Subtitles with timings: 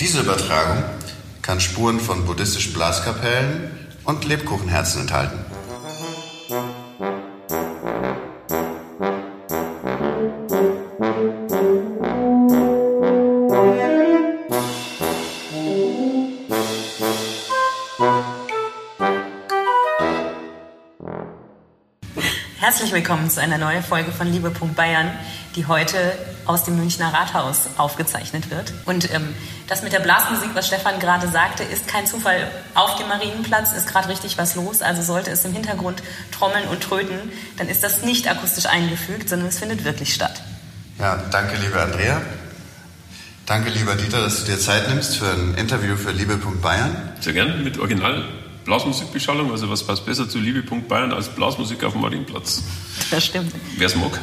[0.00, 0.82] Diese Übertragung
[1.42, 3.70] kann Spuren von buddhistischen Blaskapellen
[4.04, 5.44] und Lebkuchenherzen enthalten.
[22.58, 24.50] Herzlich willkommen zu einer neuen Folge von Liebe.
[25.60, 26.16] Die heute
[26.46, 28.72] aus dem Münchner Rathaus aufgezeichnet wird.
[28.86, 29.34] Und ähm,
[29.68, 32.50] das mit der Blasmusik, was Stefan gerade sagte, ist kein Zufall.
[32.74, 34.80] Auf dem Marienplatz ist gerade richtig was los.
[34.80, 39.48] Also sollte es im Hintergrund trommeln und tröten, dann ist das nicht akustisch eingefügt, sondern
[39.48, 40.40] es findet wirklich statt.
[40.98, 42.22] Ja, danke, liebe Andrea.
[43.44, 46.38] Danke, lieber Dieter, dass du dir Zeit nimmst für ein Interview für Liebe.
[46.38, 47.12] Bayern.
[47.20, 48.24] Sehr gerne mit Original
[48.64, 49.52] Blasmusikbeschallung.
[49.52, 50.62] Also was passt besser zu Liebe.
[50.62, 52.62] Bayern als Blasmusik auf dem Marienplatz?
[53.10, 53.52] Das stimmt.
[53.76, 54.18] Wer es mag.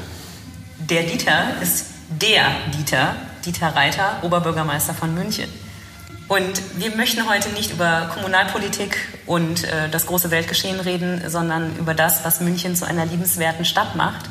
[0.90, 5.50] Der Dieter ist der Dieter, Dieter Reiter, Oberbürgermeister von München.
[6.30, 11.94] Und wir möchten heute nicht über Kommunalpolitik und äh, das große Weltgeschehen reden, sondern über
[11.94, 14.30] das, was München zu einer liebenswerten Stadt macht.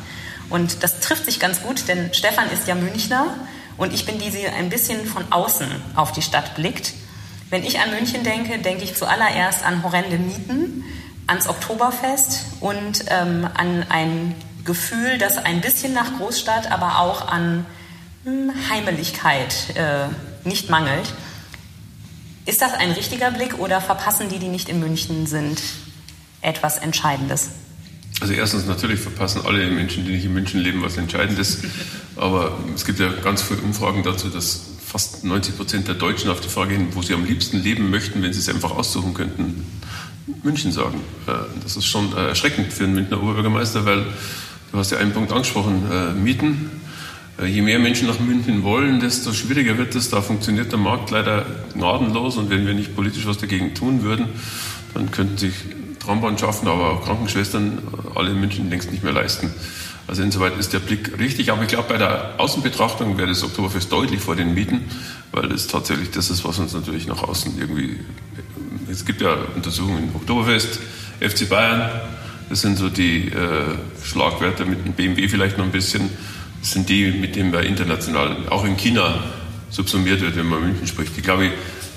[0.49, 3.27] Und das trifft sich ganz gut, denn Stefan ist ja Münchner
[3.77, 6.95] und ich bin die, die ein bisschen von außen auf die Stadt blickt.
[7.51, 10.85] Wenn ich an München denke, denke ich zuallererst an horrende Mieten,
[11.27, 14.35] ans Oktoberfest und ähm, an ein
[14.67, 17.65] Gefühl, das ein bisschen nach Großstadt, aber auch an
[18.25, 20.09] hm, Heimeligkeit äh,
[20.45, 21.13] nicht mangelt.
[22.45, 25.61] Ist das ein richtiger Blick oder verpassen die, die nicht in München sind,
[26.43, 27.51] etwas Entscheidendes?
[28.21, 31.59] Also erstens natürlich verpassen alle Menschen, die nicht in München leben, was Entscheidendes.
[32.17, 36.41] Aber es gibt ja ganz viele Umfragen dazu, dass fast 90 Prozent der Deutschen auf
[36.41, 39.67] die Frage hin, wo sie am liebsten leben möchten, wenn sie es einfach aussuchen könnten,
[40.43, 41.01] München sagen.
[41.27, 44.07] Äh, das ist schon erschreckend für einen Münchner Oberbürgermeister, weil
[44.77, 46.71] du hast ja einen Punkt angesprochen, äh, Mieten.
[47.43, 50.11] Je mehr Menschen nach München wollen, desto schwieriger wird es.
[50.11, 54.27] Da funktioniert der Markt leider gnadenlos und wenn wir nicht politisch was dagegen tun würden,
[54.93, 55.55] dann könnten sich
[55.99, 57.79] Trambahn schaffen, aber auch Krankenschwestern
[58.15, 59.51] alle in München längst nicht mehr leisten.
[60.09, 61.51] Also insoweit ist der Blick richtig.
[61.51, 64.85] Aber ich glaube, bei der Außenbetrachtung wäre das Oktoberfest deutlich vor den Mieten,
[65.33, 67.99] weil es tatsächlich das ist, was uns natürlich nach außen irgendwie.
[68.91, 70.81] Es gibt ja Untersuchungen Oktoberfest,
[71.21, 71.91] FC Bayern,
[72.49, 76.09] das sind so die äh, Schlagwörter mit dem BMW vielleicht noch ein bisschen.
[76.61, 79.23] Das sind die, mit denen wir international, auch in China,
[79.71, 81.13] subsumiert wird, wenn man München spricht.
[81.17, 81.53] Ich glaube, wir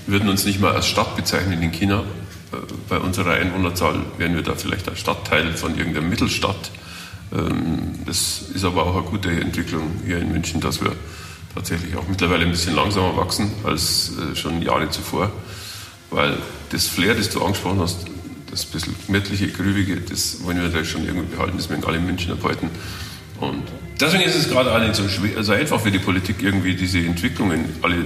[0.08, 2.04] würden uns nicht mal als Stadt bezeichnen in China.
[2.88, 6.72] Bei unserer Einwohnerzahl wären wir da vielleicht als Stadtteil von irgendeiner Mittelstadt.
[7.32, 10.94] Ähm, das ist aber auch eine gute Entwicklung hier in München, dass wir
[11.54, 15.32] tatsächlich auch mittlerweile ein bisschen langsamer wachsen als äh, schon Jahre zuvor,
[16.10, 16.38] weil
[16.72, 18.06] das Flair, das du angesprochen hast,
[18.50, 22.06] das bisschen gemütliche, grübige, das wollen wir da schon irgendwie behalten, das mögen alle in
[22.06, 22.70] München abhalten.
[23.40, 23.64] Und
[24.00, 27.00] deswegen ist es gerade auch nicht so, schwer, also einfach für die Politik irgendwie diese
[27.00, 27.98] Entwicklungen alle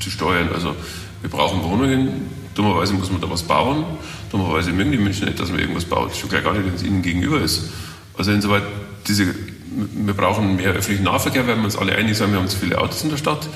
[0.00, 0.50] zu steuern.
[0.52, 0.76] Also
[1.20, 3.84] wir brauchen Wohnungen, dummerweise muss man da was bauen,
[4.30, 6.82] dummerweise mögen die München nicht, dass man irgendwas baut, schon gleich gar nicht, wenn es
[6.82, 7.70] ihnen gegenüber ist.
[8.16, 8.62] Also insoweit,
[9.08, 9.34] diese,
[9.94, 12.78] wir brauchen mehr öffentlichen Nahverkehr, weil wir uns alle einig sind, wir haben zu viele
[12.78, 13.48] Autos in der Stadt.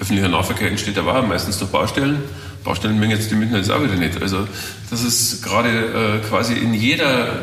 [0.00, 2.18] Öffentlicher Nahverkehr entsteht aber meistens durch Baustellen.
[2.64, 4.20] Baustellen mögen jetzt die Münchner jetzt auch wieder nicht.
[4.20, 4.48] Also
[4.90, 7.42] das ist gerade äh, quasi in jeder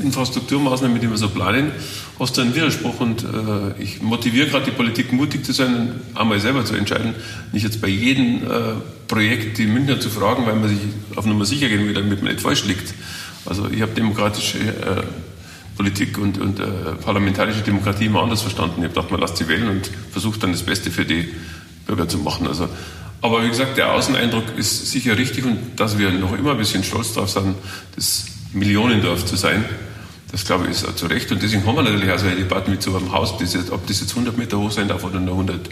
[0.00, 1.72] Infrastrukturmaßnahme, der wir so planen,
[2.18, 3.00] hast du einen Widerspruch.
[3.00, 7.14] Und äh, ich motiviere gerade die Politik, mutig zu sein und einmal selber zu entscheiden,
[7.52, 8.48] nicht jetzt bei jedem äh,
[9.08, 10.78] Projekt die Münchner zu fragen, weil man sich
[11.16, 12.94] auf Nummer sicher gehen will, damit man nicht falsch liegt.
[13.46, 15.02] Also ich habe demokratische äh,
[15.76, 16.66] Politik und, und äh,
[17.02, 18.74] parlamentarische Demokratie immer anders verstanden.
[18.78, 21.28] Ich habe gedacht, man lasst sie wählen und versucht dann das Beste für die
[21.86, 22.46] Bürger zu machen.
[22.46, 22.68] Also,
[23.22, 26.84] aber wie gesagt, der Außeneindruck ist sicher richtig und dass wir noch immer ein bisschen
[26.84, 27.54] stolz darauf sind,
[27.94, 29.64] das Millionendorf zu sein,
[30.32, 31.30] das glaube ich ist auch zu Recht.
[31.32, 34.00] Und deswegen haben wir natürlich auch so eine Debatte mit so einem Haus, ob das
[34.00, 35.68] jetzt 100 Meter hoch sein darf oder nur 100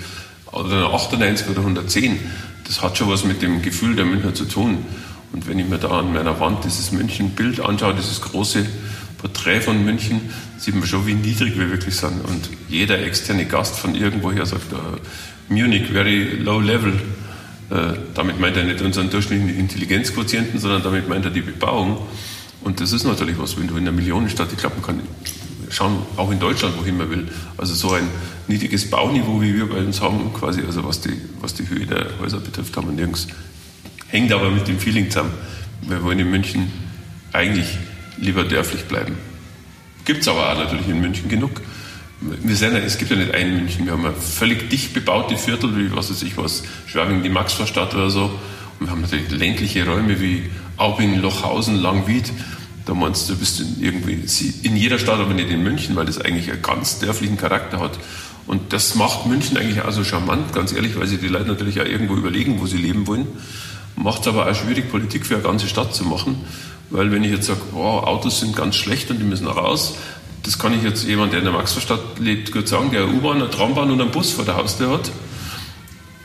[0.53, 2.19] oder 98 oder 110.
[2.67, 4.85] Das hat schon was mit dem Gefühl der Münchner zu tun.
[5.33, 8.67] Und wenn ich mir da an meiner Wand dieses München-Bild anschaue, dieses große
[9.19, 10.21] Porträt von München
[10.59, 12.25] sieht man schon, wie niedrig wir wirklich sind.
[12.25, 14.77] Und jeder externe Gast von irgendwoher sagt, uh,
[15.49, 16.93] Munich, very low level.
[17.71, 21.99] Uh, damit meint er nicht unseren durchschnittlichen Intelligenzquotienten, sondern damit meint er die Bebauung.
[22.63, 25.01] Und das ist natürlich was, wenn du in einer Millionenstadt, ich glaube, man kann
[25.71, 27.29] schauen, auch in Deutschland, wohin man will.
[27.57, 28.09] Also so ein
[28.47, 32.07] niedriges Bauniveau, wie wir bei uns haben, quasi, also was die, was die Höhe der
[32.21, 33.29] Häuser betrifft, haben wir nirgends.
[34.09, 35.33] Hängt aber mit dem Feeling zusammen.
[35.83, 36.73] Wir wollen in München
[37.33, 37.79] eigentlich
[38.17, 39.17] lieber dörflich bleiben.
[40.05, 41.61] Gibt es aber auch natürlich in München genug.
[42.21, 45.37] Wir sehen ja, es gibt ja nicht ein München, wir haben ja völlig dicht bebaute
[45.37, 48.25] Viertel, wie was weiß ich was, Schwabing, die Maxvorstadt oder so.
[48.81, 52.33] Und wir haben natürlich ländliche Räume wie Aubing, Lochhausen, Langwied.
[52.87, 54.25] Da meinst du, bist in irgendwie
[54.63, 57.99] in jeder Stadt, aber nicht in München, weil das eigentlich einen ganz dörflichen Charakter hat.
[58.49, 61.81] Und das macht München eigentlich auch so charmant, ganz ehrlich, weil sich die Leute natürlich
[61.81, 63.27] auch irgendwo überlegen, wo sie leben wollen.
[63.95, 66.37] Macht es aber auch schwierig, Politik für eine ganze Stadt zu machen.
[66.91, 69.97] Weil wenn ich jetzt sage, wow, Autos sind ganz schlecht und die müssen raus,
[70.49, 73.37] das kann ich jetzt jemand, der in der Maxvorstadt lebt, gut sagen, der eine U-Bahn,
[73.37, 75.11] eine Trambahn und einen Bus vor der Haustür hat.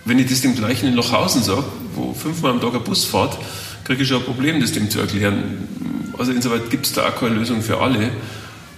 [0.05, 3.37] Wenn ich das dem gleichen in Lochhausen sage, wo fünfmal am Tag ein Bus fährt,
[3.83, 5.67] kriege ich schon ein Problem, das dem zu erklären.
[6.17, 8.11] Also insoweit gibt es da auch keine Lösung für alle.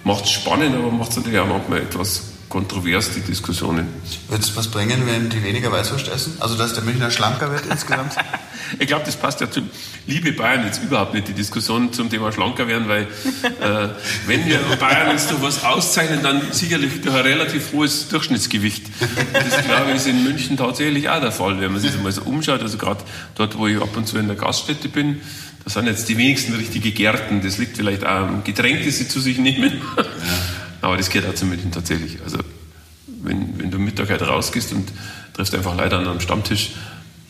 [0.02, 3.88] Macht es spannend, aber macht es natürlich auch manchmal etwas kontrovers, die Diskussionen.
[4.28, 6.36] Wird es was bringen, wenn die weniger Weißwurst essen?
[6.40, 8.14] Also, dass der Münchner schlanker wird insgesamt?
[8.78, 9.62] ich glaube, das passt ja zu
[10.06, 13.88] Liebe Bayern jetzt überhaupt nicht, die Diskussion zum Thema schlanker werden, weil äh,
[14.26, 18.84] wenn wir Bayern jetzt noch was auszeichnen, dann sicherlich durch ein relativ hohes Durchschnittsgewicht.
[19.32, 22.22] Das glaube ich ist in München tatsächlich auch der Fall, wenn man sich mal so
[22.22, 22.62] umschaut.
[22.62, 23.02] Also gerade
[23.34, 25.20] dort, wo ich ab und zu in der Gaststätte bin,
[25.64, 27.42] da sind jetzt die wenigsten richtige Gärten.
[27.42, 29.80] Das liegt vielleicht auch am Getränk, das sie zu sich nehmen.
[29.96, 30.04] Ja.
[30.80, 32.18] Aber das geht auch zu München tatsächlich.
[32.24, 32.38] Also
[33.22, 34.90] wenn, wenn du Mittag halt rausgehst und
[35.34, 36.72] triffst einfach Leute an einem Stammtisch,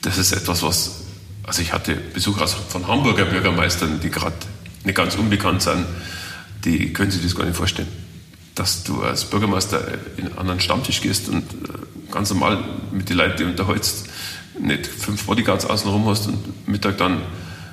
[0.03, 1.03] das ist etwas, was,
[1.45, 4.37] also ich hatte Besuch von Hamburger Bürgermeistern, die gerade
[4.85, 5.87] nicht ganz unbekannt sind,
[6.65, 7.89] die können sich das gar nicht vorstellen.
[8.55, 9.87] Dass du als Bürgermeister
[10.37, 14.07] an einen Stammtisch gehst und äh, ganz normal mit den Leuten unterhältst,
[14.59, 17.21] nicht fünf Bodyguards außenrum hast und Mittag dann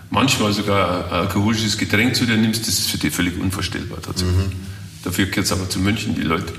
[0.09, 4.47] manchmal sogar ein alkoholisches Getränk zu dir nimmst, das ist für dich völlig unvorstellbar tatsächlich.
[4.47, 4.72] Mhm.
[5.03, 6.15] Dafür gehört es aber zu München.
[6.15, 6.53] Die Leute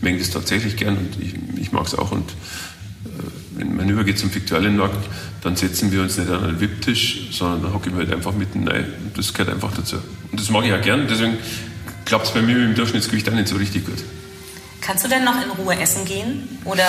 [0.00, 2.12] mögen das tatsächlich gern und ich, ich mag es auch.
[2.12, 3.22] Und äh,
[3.56, 5.08] wenn man übergeht zum Viktualienmarkt,
[5.42, 8.66] dann setzen wir uns nicht an einen Wipptisch, sondern dann hocken wir halt einfach mitten
[8.66, 8.86] rein.
[9.04, 9.96] Und das gehört einfach dazu.
[10.30, 11.06] Und das mag ich auch gern.
[11.08, 11.38] Deswegen
[12.04, 14.02] klappt es bei mir mit dem Durchschnittsgewicht auch nicht so richtig gut.
[14.80, 16.48] Kannst du denn noch in Ruhe essen gehen?
[16.64, 16.88] Oder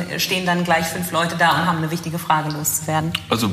[0.00, 3.12] ähm, stehen dann gleich fünf Leute da und haben eine wichtige Frage loszuwerden?
[3.28, 3.50] Also,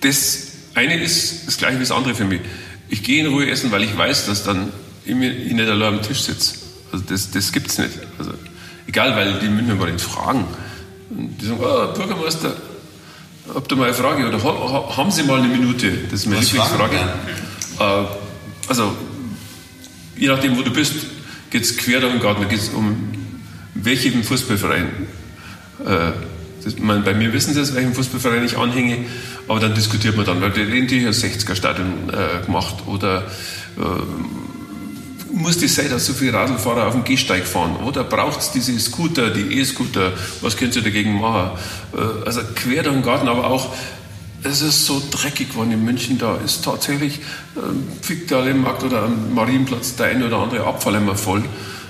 [0.00, 2.40] das eine ist das gleiche wie das andere für mich.
[2.88, 4.70] Ich gehe in Ruhe essen, weil ich weiß, dass dann
[5.06, 6.56] ich nicht allein am Tisch sitze.
[6.92, 7.98] Also das, das gibt es nicht.
[8.18, 8.32] Also,
[8.86, 10.44] egal, weil die Münchner gar nicht fragen.
[11.10, 12.56] Und die sagen, oh, Bürgermeister,
[13.54, 15.90] habt ihr mal eine Frage oder ha, haben Sie mal eine Minute?
[16.10, 16.96] Das ist meine Lieblingsfrage.
[17.78, 18.04] Äh,
[18.68, 18.94] also,
[20.16, 20.94] je nachdem, wo du bist,
[21.50, 22.42] geht es quer durch den Garten.
[22.42, 22.96] Da geht es um
[23.74, 24.86] welchen Fußballverein.
[25.84, 26.12] Äh,
[26.64, 29.04] das, man, bei mir wissen sie es, welchen Fußballverein ich anhänge,
[29.46, 33.24] aber dann diskutiert man dann, weil die, die ein 60er-Stadion äh, gemacht oder
[33.78, 33.82] äh,
[35.36, 37.76] muss das sein, dass so viele Radlfahrer auf dem Gehsteig fahren?
[37.84, 40.12] Oder braucht es diese Scooter, die E-Scooter?
[40.40, 41.58] Was können Sie dagegen machen?
[41.94, 43.74] Äh, also quer durch den Garten, aber auch,
[44.42, 47.20] es ist so dreckig geworden in München, da ist tatsächlich
[47.56, 51.42] äh, Markt oder am Marienplatz der eine oder andere Abfall immer voll.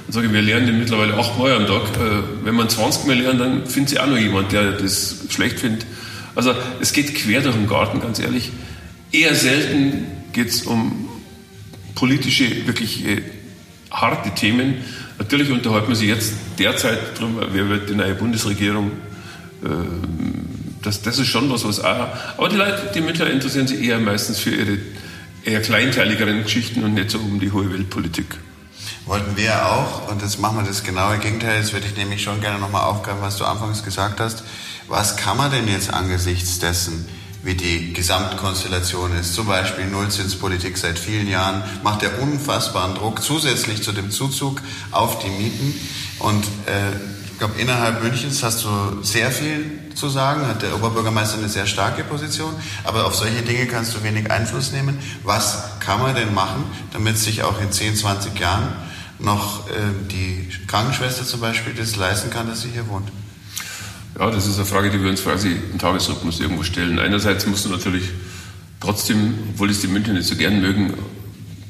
[0.07, 1.83] Und sage, wir lernen den mittlerweile achtmal am Tag.
[1.97, 5.61] Äh, wenn man 20 Mal lernt, dann findet sich auch noch jemand, der das schlecht
[5.61, 5.87] findet.
[6.35, 8.51] Also es geht quer durch den Garten, ganz ehrlich.
[9.13, 11.09] Eher selten geht es um
[11.95, 13.23] politische, wirklich äh,
[14.01, 14.85] harte Themen.
[15.19, 18.93] Natürlich unterhalten wir sich jetzt derzeit darüber, wer wird die neue Bundesregierung.
[19.65, 19.69] Äh,
[20.83, 22.09] das, das ist schon was, was auch.
[22.37, 24.79] Aber die Leute, die Münchner interessieren sich eher meistens für ihre
[25.45, 28.27] eher kleinteiligeren Geschichten und nicht so um die hohe Weltpolitik.
[29.07, 32.41] Wollten wir auch, und jetzt machen wir das genaue Gegenteil, das würde ich nämlich schon
[32.41, 34.43] gerne nochmal aufgreifen, was du anfangs gesagt hast.
[34.89, 37.07] Was kann man denn jetzt angesichts dessen,
[37.47, 39.35] wie die Gesamtkonstellation ist.
[39.35, 44.61] Zum Beispiel Nullzinspolitik seit vielen Jahren macht ja unfassbaren Druck zusätzlich zu dem Zuzug
[44.91, 45.73] auf die Mieten.
[46.19, 46.91] Und äh,
[47.31, 51.67] ich glaube, innerhalb Münchens hast du sehr viel zu sagen, hat der Oberbürgermeister eine sehr
[51.67, 52.53] starke Position,
[52.83, 54.99] aber auf solche Dinge kannst du wenig Einfluss nehmen.
[55.23, 58.73] Was kann man denn machen, damit sich auch in 10, 20 Jahren
[59.21, 59.73] noch äh,
[60.11, 63.09] die Krankenschwester zum Beispiel das leisten kann, dass sie hier wohnt?
[64.19, 66.99] Ja, das ist eine Frage, die wir uns quasi im Tagesrhythmus irgendwo stellen.
[66.99, 68.05] Einerseits musst du natürlich
[68.81, 70.95] trotzdem, obwohl es die München nicht so gern mögen,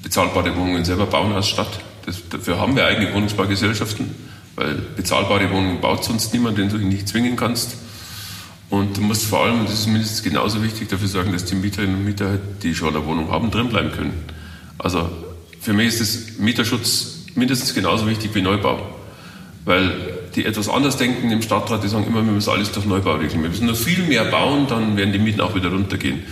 [0.04, 1.80] bezahlbare Wohnungen selber bauen als Stadt.
[2.04, 4.14] Das, dafür haben wir eigene Wohnungsbaugesellschaften,
[4.54, 7.78] weil bezahlbare Wohnungen baut sonst niemand, den du nicht zwingen kannst.
[8.70, 11.56] Und du musst vor allem, und das ist mindestens genauso wichtig, dafür sorgen, dass die
[11.56, 14.14] Mieterinnen und Mieter, die schon eine Wohnung haben, drinbleiben können.
[14.78, 15.10] Also
[15.60, 18.86] für mich ist das Mieterschutz mindestens genauso wichtig wie Neubau.
[19.64, 23.14] Weil die etwas anders denken im Stadtrat, die sagen immer, wir müssen alles durch Neubau
[23.14, 23.42] regeln.
[23.42, 26.22] Wir müssen nur viel mehr bauen, dann werden die Mieten auch wieder runtergehen.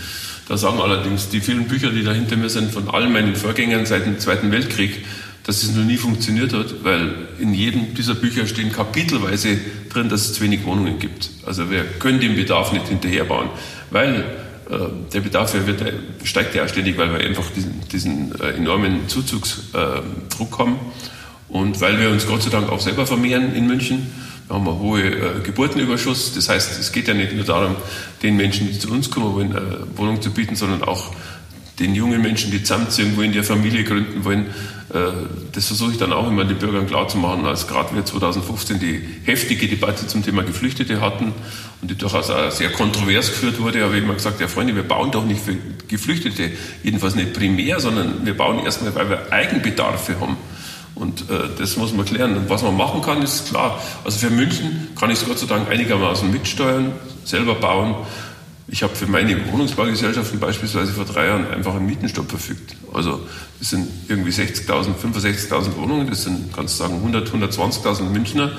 [0.47, 3.87] Da sagen allerdings die vielen Bücher, die da hinter mir sind, von all meinen Vorgängern
[3.87, 5.07] seit dem Zweiten Weltkrieg,
[5.45, 9.59] dass es noch nie funktioniert hat, weil in jedem dieser Bücher stehen kapitelweise
[9.91, 11.31] drin, dass es zu wenig Wohnungen gibt.
[11.47, 13.49] Also wir können dem Bedarf nicht hinterherbauen,
[13.91, 14.25] weil
[14.71, 14.79] äh,
[15.13, 15.83] der Bedarf wird,
[16.25, 20.79] steigt ja ständig, weil wir einfach diesen, diesen äh, enormen Zuzugsdruck haben.
[21.55, 24.09] Und weil wir uns Gott sei Dank auch selber vermehren in München,
[24.49, 26.35] wir haben einen hohen äh, Geburtenüberschuss.
[26.35, 27.77] Das heißt, es geht ja nicht nur darum,
[28.25, 31.13] den Menschen, die zu uns kommen wollen, eine Wohnung zu bieten, sondern auch
[31.79, 34.47] den jungen Menschen, die zusammenziehen, irgendwo in der Familie gründen wollen,
[34.93, 35.13] äh,
[35.53, 39.69] das versuche ich dann auch immer den Bürgern klarzumachen, als gerade wir 2015 die heftige
[39.69, 41.33] Debatte zum Thema Geflüchtete hatten
[41.81, 44.83] und die durchaus auch sehr kontrovers geführt wurde, habe ich immer gesagt, ja Freunde, wir
[44.83, 45.55] bauen doch nicht für
[45.87, 46.51] Geflüchtete,
[46.83, 50.37] jedenfalls nicht primär, sondern wir bauen erstmal, weil wir Eigenbedarfe haben.
[50.95, 52.37] Und äh, das muss man klären.
[52.37, 53.81] Und was man machen kann, ist klar.
[54.05, 56.93] Also für München kann ich es Gott sei Dank einigermaßen mitsteuern,
[57.25, 57.97] selber bauen.
[58.67, 62.77] Ich habe für meine Wohnungsbaugesellschaften beispielsweise vor drei Jahren einfach einen Mietenstopp verfügt.
[62.95, 63.21] Also
[63.59, 68.53] das sind irgendwie 60.000, 65.000 Wohnungen, das sind, kannst du sagen, 100, 120.000 Münchner,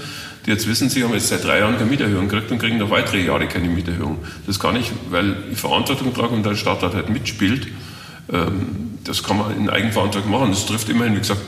[0.46, 2.92] die jetzt wissen, sie haben jetzt seit drei Jahren keine Mieterhöhung gekriegt und kriegen noch
[2.92, 4.20] weitere Jahre keine Mieterhöhung.
[4.46, 7.68] Das kann ich, weil ich Verantwortung trage und der Staat halt mitspielt.
[8.32, 10.52] Ähm, das kann man in Eigenverantwortung machen.
[10.52, 11.42] Das trifft immerhin, wie gesagt,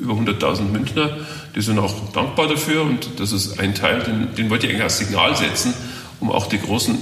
[0.00, 1.16] über 100.000 Münchner.
[1.54, 4.84] Die sind auch dankbar dafür und das ist ein Teil, den, den wollte ich eigentlich
[4.84, 5.74] als Signal setzen,
[6.20, 6.98] um auch die großen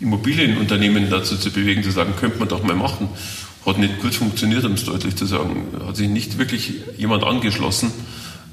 [0.00, 3.08] Immobilienunternehmen dazu zu bewegen, zu sagen, könnte man doch mal machen.
[3.64, 5.68] Hat nicht gut funktioniert, um es deutlich zu sagen.
[5.86, 7.92] Hat sich nicht wirklich jemand angeschlossen.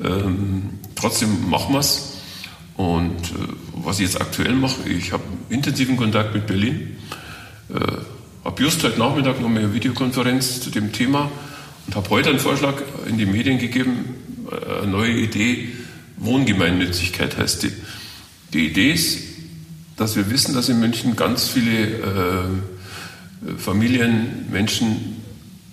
[0.02, 2.14] Ähm, trotzdem machen wir es.
[2.78, 6.96] Und äh, was ich jetzt aktuell mache, ich habe intensiven Kontakt mit Berlin.
[7.70, 7.80] Äh,
[8.46, 11.30] habe just heute Nachmittag noch eine Videokonferenz zu dem Thema
[11.88, 12.76] und habe heute einen Vorschlag
[13.08, 14.16] in die Medien gegeben,
[14.52, 15.70] äh, eine neue Idee,
[16.18, 17.72] Wohngemeinnützigkeit heißt die.
[18.54, 19.20] Die Idee ist,
[19.98, 25.22] dass wir wissen, dass in München ganz viele äh, Familien, Menschen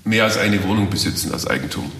[0.04, 1.90] mehr als eine Wohnung besitzen als Eigentum.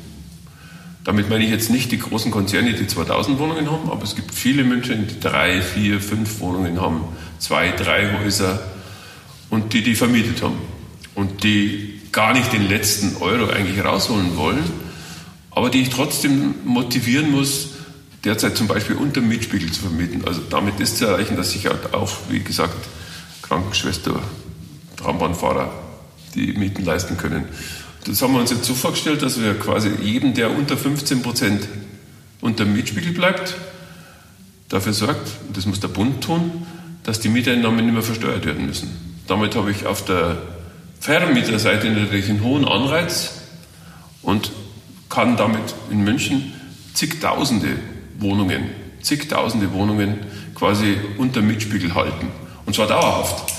[1.04, 4.34] Damit meine ich jetzt nicht die großen Konzerne, die 2000 Wohnungen haben, aber es gibt
[4.34, 7.02] viele München, die drei, vier, fünf Wohnungen haben,
[7.38, 8.60] zwei, drei Häuser
[9.50, 10.58] und die die vermietet haben
[11.14, 14.64] und die gar nicht den letzten Euro eigentlich rausholen wollen,
[15.50, 17.70] aber die ich trotzdem motivieren muss,
[18.24, 20.22] derzeit zum Beispiel unter Mietspiegel zu vermieten.
[20.26, 22.76] Also damit ist zu erreichen, dass sich halt auch, wie gesagt,
[23.42, 24.20] Krankenschwester,
[24.96, 25.72] Traumbahnfahrer
[26.34, 27.44] die Mieten leisten können.
[28.04, 31.68] Das haben wir uns jetzt so vorgestellt, dass wir quasi jedem, der unter 15 Prozent
[32.40, 33.56] unter Mietspiegel bleibt,
[34.68, 36.66] dafür sorgt, und das muss der Bund tun,
[37.04, 38.90] dass die Mieteinnahmen nicht mehr versteuert werden müssen.
[39.26, 40.36] Damit habe ich auf der
[41.00, 43.42] Vermieterseite natürlich einen hohen Anreiz
[44.22, 44.50] und
[45.08, 46.52] kann damit in München
[46.94, 47.68] zigtausende
[48.18, 50.18] Wohnungen, zigtausende Wohnungen
[50.54, 52.28] quasi unter Mietspiegel halten.
[52.66, 53.54] Und zwar dauerhaft.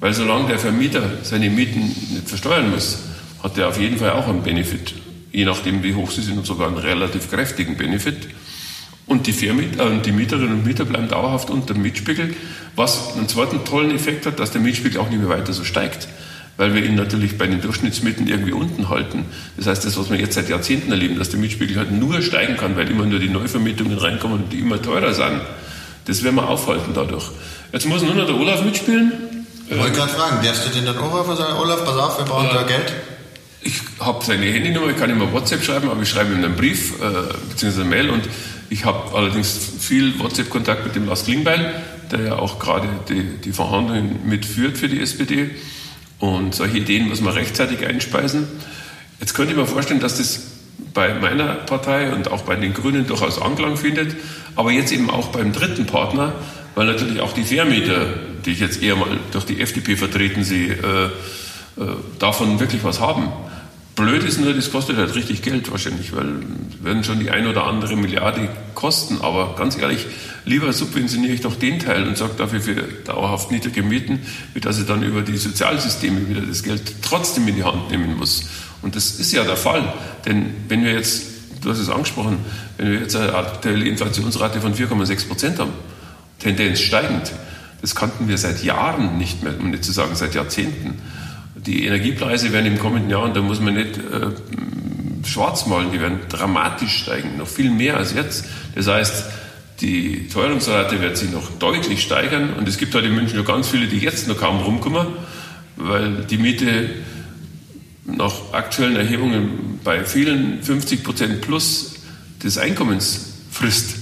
[0.00, 2.98] Weil solange der Vermieter seine Mieten nicht versteuern muss,
[3.42, 4.94] hat er auf jeden Fall auch einen Benefit.
[5.32, 8.28] Je nachdem, wie hoch sie sind, und sogar einen relativ kräftigen Benefit.
[9.06, 12.34] Und die, Vermieter, äh, die Mieterinnen und Mieter bleiben dauerhaft unter dem Mietspiegel,
[12.76, 16.08] was einen zweiten tollen Effekt hat, dass der Mietspiegel auch nicht mehr weiter so steigt
[16.56, 19.26] weil wir ihn natürlich bei den Durchschnittsmieten irgendwie unten halten.
[19.56, 22.56] Das heißt, das, was wir jetzt seit Jahrzehnten erleben, dass der Mietspiegel halt nur steigen
[22.56, 25.40] kann, weil immer nur die Neuvermietungen reinkommen und die immer teurer sind,
[26.06, 27.24] das werden wir aufhalten dadurch.
[27.72, 29.12] Jetzt muss nur noch der Olaf mitspielen.
[29.68, 32.48] Ich wollte gerade fragen, darfst du den dann auch sagen, Olaf, pass auf, wir brauchen
[32.48, 32.54] ja.
[32.54, 32.92] da Geld?
[33.62, 37.00] Ich habe seine Handynummer, ich kann ihm WhatsApp schreiben, aber ich schreibe ihm einen Brief
[37.00, 37.80] äh, bzw.
[37.80, 38.28] eine Mail und
[38.68, 41.82] ich habe allerdings viel WhatsApp-Kontakt mit dem Lars Klingbeil,
[42.12, 45.50] der ja auch gerade die, die Verhandlungen mitführt für die SPD.
[46.24, 48.48] Und solche Ideen muss man rechtzeitig einspeisen.
[49.20, 50.40] Jetzt könnte ich mir vorstellen, dass das
[50.94, 54.16] bei meiner Partei und auch bei den Grünen durchaus Anklang findet,
[54.56, 56.32] aber jetzt eben auch beim dritten Partner,
[56.76, 58.06] weil natürlich auch die Vermieter,
[58.46, 61.86] die ich jetzt eher mal durch die FDP vertreten sehe, äh, äh,
[62.18, 63.28] davon wirklich was haben.
[63.96, 66.40] Blöd ist nur, das kostet halt richtig Geld wahrscheinlich, weil
[66.82, 69.20] werden schon die ein oder andere Milliarde kosten.
[69.20, 70.06] Aber ganz ehrlich,
[70.44, 72.74] lieber subventioniere ich doch den Teil und sorge dafür für
[73.04, 74.20] dauerhaft niedrige Mieten,
[74.52, 78.16] wie dass ich dann über die Sozialsysteme wieder das Geld trotzdem in die Hand nehmen
[78.16, 78.48] muss.
[78.82, 79.92] Und das ist ja der Fall.
[80.26, 81.26] Denn wenn wir jetzt,
[81.62, 82.38] du hast es angesprochen,
[82.78, 85.72] wenn wir jetzt eine aktuelle Inflationsrate von 4,6 Prozent haben,
[86.40, 87.32] Tendenz steigend,
[87.80, 90.98] das kannten wir seit Jahren nicht mehr, um nicht zu sagen seit Jahrzehnten
[91.66, 96.00] die Energiepreise werden im kommenden Jahr, und da muss man nicht äh, schwarz malen, die
[96.00, 98.44] werden dramatisch steigen, noch viel mehr als jetzt.
[98.74, 99.24] Das heißt,
[99.80, 103.68] die Teuerungsrate wird sich noch deutlich steigern und es gibt heute in München noch ganz
[103.68, 105.06] viele, die jetzt noch kaum rumkommen,
[105.76, 106.90] weil die Miete
[108.04, 111.94] nach aktuellen Erhebungen bei vielen 50 Prozent plus
[112.42, 113.96] des Einkommens frisst.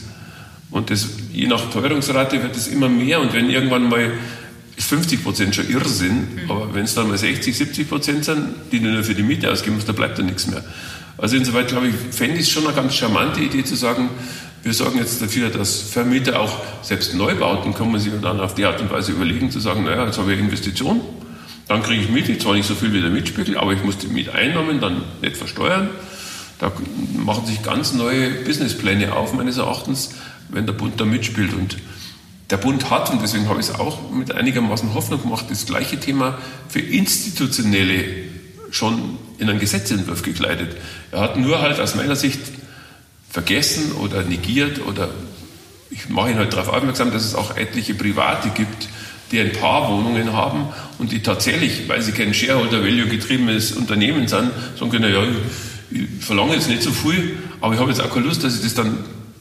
[0.70, 4.12] Und das, je nach Teuerungsrate wird es immer mehr und wenn irgendwann mal
[4.82, 6.50] ist 50 Prozent schon Irrsinn, mhm.
[6.50, 9.50] aber wenn es dann mal 60, 70 Prozent sind, die du nur für die Miete
[9.50, 10.64] ausgeben musst, da bleibt dann nichts mehr.
[11.18, 14.08] Also insoweit glaube ich, fände ich es schon eine ganz charmante Idee zu sagen,
[14.62, 18.64] wir sorgen jetzt dafür, dass Vermieter auch selbst Neubauten kann man sich dann auf die
[18.64, 21.00] Art und Weise überlegen, zu sagen, naja, jetzt habe ich Investition,
[21.68, 24.08] dann kriege ich Miete, zwar nicht so viel wie der Mietspiegel, aber ich muss die
[24.08, 25.90] Mieteinnahmen dann nicht versteuern.
[26.58, 26.72] Da
[27.16, 30.14] machen sich ganz neue Businesspläne auf, meines Erachtens,
[30.48, 31.52] wenn der Bund da mitspielt.
[31.54, 31.76] Und
[32.50, 35.98] der Bund hat, und deswegen habe ich es auch mit einigermaßen Hoffnung gemacht, das gleiche
[35.98, 38.04] Thema für institutionelle
[38.70, 40.76] schon in einen Gesetzentwurf gekleidet.
[41.10, 42.40] Er hat nur halt aus meiner Sicht
[43.30, 45.08] vergessen oder negiert oder
[45.90, 48.88] ich mache ihn halt darauf aufmerksam, dass es auch etliche Private gibt,
[49.30, 50.68] die ein paar Wohnungen haben
[50.98, 55.22] und die tatsächlich, weil sie kein Shareholder-Value getriebenes Unternehmen sind, sagen können, ja,
[55.90, 58.62] ich verlange jetzt nicht so viel, aber ich habe jetzt auch keine Lust, dass ich
[58.62, 58.98] das dann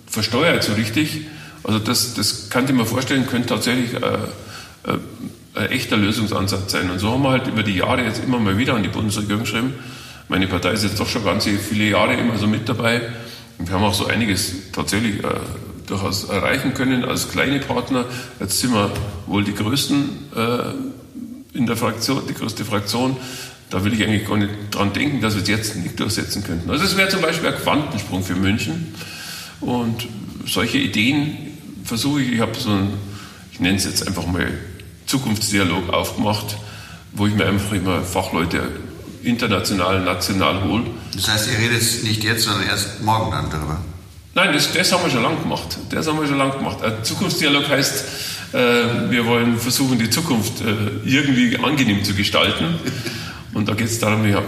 [0.07, 1.21] versteuert so richtig.
[1.63, 4.97] Also das, das kann ich mir vorstellen, könnte tatsächlich äh, äh,
[5.53, 6.89] ein echter Lösungsansatz sein.
[6.89, 9.41] Und so haben wir halt über die Jahre jetzt immer mal wieder an die Bundesregierung
[9.41, 9.73] geschrieben.
[10.29, 13.01] Meine Partei ist jetzt doch schon ganz viele Jahre immer so mit dabei.
[13.57, 15.27] Und wir haben auch so einiges tatsächlich äh,
[15.87, 18.05] durchaus erreichen können als kleine Partner.
[18.39, 18.91] Jetzt sind wir
[19.27, 23.17] wohl die größten äh, in der Fraktion, die größte Fraktion.
[23.69, 26.69] Da will ich eigentlich gar nicht dran denken, dass wir es jetzt nicht durchsetzen könnten.
[26.69, 28.95] Also es wäre zum Beispiel ein Quantensprung für München.
[29.59, 30.07] Und
[30.45, 31.50] solche Ideen
[31.83, 32.93] versuche ich, ich habe so ein,
[33.51, 34.51] ich nenne es jetzt einfach mal
[35.05, 36.57] Zukunftsdialog aufgemacht,
[37.13, 38.69] wo ich mir einfach immer Fachleute
[39.23, 40.83] international, national hole.
[41.15, 43.79] Das heißt, ihr redet nicht jetzt, sondern erst morgen dann darüber?
[44.33, 45.77] Nein, das, das haben wir schon lange gemacht.
[45.89, 46.81] Das haben wir schon lange gemacht.
[46.81, 48.05] Ein Zukunftsdialog heißt,
[48.53, 48.57] äh,
[49.09, 52.75] wir wollen versuchen, die Zukunft äh, irgendwie angenehm zu gestalten.
[53.53, 54.45] Und da geht es darum, ich habe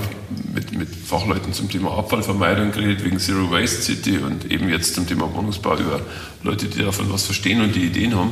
[0.54, 5.08] mit, mit Fachleuten zum Thema Abfallvermeidung geredet, wegen Zero Waste City und eben jetzt zum
[5.08, 6.00] Thema Wohnungsbau über
[6.44, 8.32] Leute, die davon was verstehen und die Ideen haben.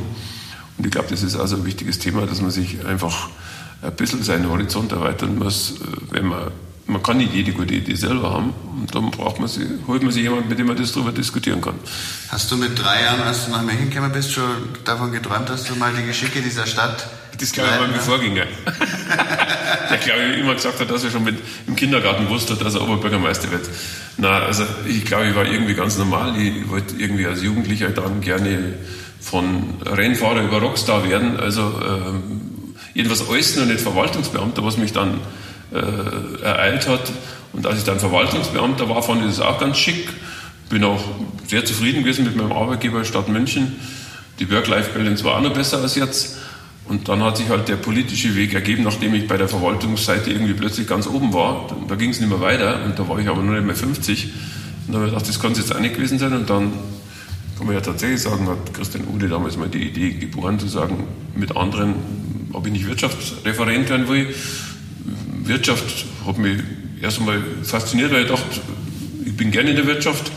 [0.78, 3.28] Und ich glaube, das ist also ein wichtiges Thema, dass man sich einfach
[3.82, 6.52] ein bisschen seinen Horizont erweitern muss, äh, wenn man
[6.86, 8.52] man kann nicht jede gute Idee selber haben.
[8.80, 11.60] Und dann braucht man sie, holt man sich jemanden, mit dem man das darüber diskutieren
[11.60, 11.74] kann.
[12.28, 14.44] Hast du mit drei Jahren, als du nach München gekommen bist, schon
[14.84, 17.06] davon geträumt, dass du mal die Geschicke dieser Stadt.
[17.42, 18.46] Das glaube ich war mein Vorgänger.
[19.90, 21.34] der glaube ich immer gesagt hat, dass er schon mit,
[21.66, 23.68] im Kindergarten wusste, dass er Oberbürgermeister wird.
[24.16, 26.40] Na, also ich glaube, ich war irgendwie ganz normal.
[26.40, 28.74] Ich wollte irgendwie als Jugendlicher dann gerne
[29.20, 31.40] von Rennfahrer über Rockstar werden.
[31.40, 35.18] Also ähm, jedenfalls alles nur nicht Verwaltungsbeamter, was mich dann
[35.72, 37.10] äh, ereilt hat.
[37.52, 40.10] Und als ich dann Verwaltungsbeamter war, fand ich das auch ganz schick.
[40.68, 41.02] Bin auch
[41.48, 43.80] sehr zufrieden gewesen mit meinem Arbeitgeber Stadt München.
[44.38, 46.36] Die Work-Life-Balance war auch noch besser als jetzt.
[46.92, 50.52] Und dann hat sich halt der politische Weg ergeben, nachdem ich bei der Verwaltungsseite irgendwie
[50.52, 51.74] plötzlich ganz oben war.
[51.88, 54.28] Da ging es nicht mehr weiter und da war ich aber nur nicht mehr 50.
[54.86, 56.34] Und da habe ich gedacht, das kann es jetzt auch nicht gewesen sein.
[56.34, 56.70] Und dann
[57.56, 61.04] kann man ja tatsächlich sagen, hat Christian Ude damals mal die Idee geboren, zu sagen,
[61.34, 61.94] mit anderen,
[62.52, 64.34] ob ich nicht Wirtschaftsreferent werden will.
[65.44, 66.58] Wirtschaft hat mich
[67.00, 68.60] erst einmal fasziniert, weil ich dachte,
[69.24, 70.30] ich bin gerne in der Wirtschaft.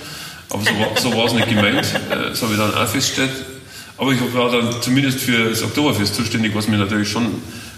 [0.52, 1.86] Aber so war, so es nicht gemeint.
[2.10, 3.55] Äh, das habe ich dann auch festgestellt.
[3.98, 7.28] Aber ich war dann zumindest für das Oktoberfest zuständig, was mich natürlich schon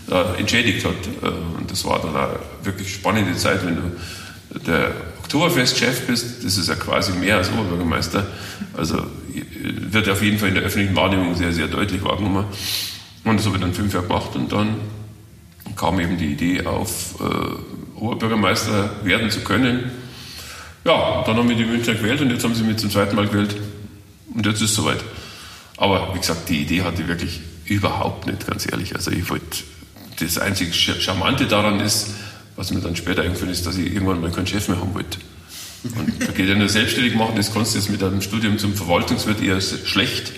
[0.10, 0.94] äh, entschädigt hat.
[1.22, 6.44] Äh, und das war dann auch wirklich spannende Zeit, wenn du der Oktoberfestchef bist.
[6.44, 8.26] Das ist ja quasi mehr als Oberbürgermeister.
[8.76, 9.04] Also
[9.64, 12.46] wird auf jeden Fall in der öffentlichen Wahrnehmung sehr, sehr deutlich wahrgenommen.
[13.24, 14.76] Und das habe ich dann fünf Jahre gemacht und dann
[15.76, 19.92] kam eben die Idee auf, äh, Oberbürgermeister werden zu können.
[20.86, 23.28] Ja, dann haben wir die Münchner gewählt und jetzt haben sie mich zum zweiten Mal
[23.28, 23.56] gewählt
[24.34, 25.00] und jetzt ist es soweit.
[25.78, 28.96] Aber wie gesagt, die Idee hatte ich wirklich überhaupt nicht, ganz ehrlich.
[28.96, 29.63] Also ich wollte,
[30.20, 32.08] das einzige Charmante daran ist,
[32.56, 35.20] was mir dann später eingefallen ist, dass ich irgendwann mal keinen Chef mehr haben wollte.
[35.84, 38.74] Und da geht ja nur selbstständig machen, das kannst du jetzt mit einem Studium zum
[38.74, 40.34] Verwaltungswirt eher schlecht.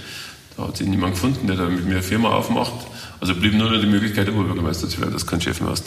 [0.57, 2.73] Da hat sich niemand gefunden, der da mit mir eine Firma aufmacht.
[3.21, 5.85] Also blieb nur noch die Möglichkeit, Oberbürgermeister zu werden, dass du kein Chef mehr hast.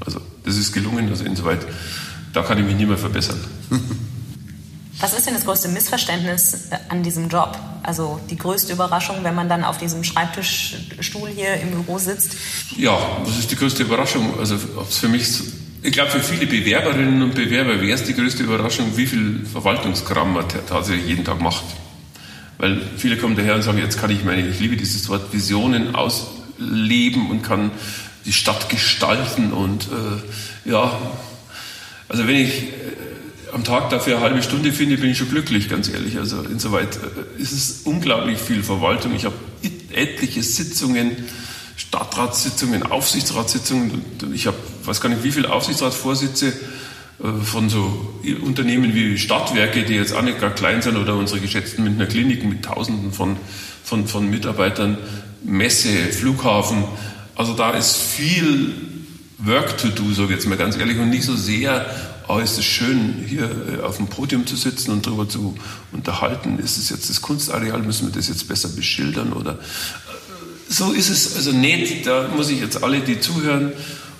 [0.00, 1.66] Also das ist gelungen, also insoweit,
[2.32, 3.38] da kann ich mich nicht mehr verbessern.
[5.02, 7.58] Was ist denn das größte Missverständnis äh, an diesem Job?
[7.82, 12.36] Also die größte Überraschung, wenn man dann auf diesem Schreibtischstuhl hier im Büro sitzt?
[12.76, 14.38] Ja, was ist die größte Überraschung?
[14.38, 15.26] Also für mich,
[15.82, 20.34] ich glaube für viele Bewerberinnen und Bewerber wäre es die größte Überraschung, wie viel Verwaltungskram
[20.34, 21.64] man tatsächlich jeden Tag macht.
[22.58, 25.96] Weil viele kommen daher und sagen, jetzt kann ich meine, ich liebe dieses Wort Visionen
[25.96, 27.72] aus, leben und kann
[28.24, 29.52] die Stadt gestalten.
[29.52, 30.96] Und äh, ja,
[32.08, 33.01] also wenn ich äh,
[33.52, 36.18] am Tag dafür eine halbe Stunde finde, bin ich schon glücklich, ganz ehrlich.
[36.18, 39.14] Also insoweit äh, ist es unglaublich viel Verwaltung.
[39.14, 39.34] Ich habe
[39.92, 41.16] etliche Sitzungen,
[41.76, 44.04] Stadtratssitzungen, Aufsichtsratssitzungen.
[44.32, 49.94] Ich habe, weiß gar nicht, wie viele Aufsichtsratsvorsitze äh, von so Unternehmen wie Stadtwerke, die
[49.94, 53.36] jetzt auch nicht gar klein sind, oder unsere geschätzten Münchner Kliniken mit Tausenden von,
[53.84, 54.98] von, von Mitarbeitern.
[55.44, 56.84] Messe, Flughafen.
[57.34, 58.72] Also da ist viel
[59.38, 61.86] Work to do, sage ich jetzt mal ganz ehrlich, und nicht so sehr,
[62.28, 65.56] oh, ist es schön, hier äh, auf dem Podium zu sitzen und darüber zu
[65.92, 66.58] unterhalten.
[66.58, 69.58] Ist es jetzt das Kunstareal, müssen wir das jetzt besser beschildern oder
[70.72, 72.06] so ist es also nicht.
[72.06, 73.72] Da muss ich jetzt alle, die zuhören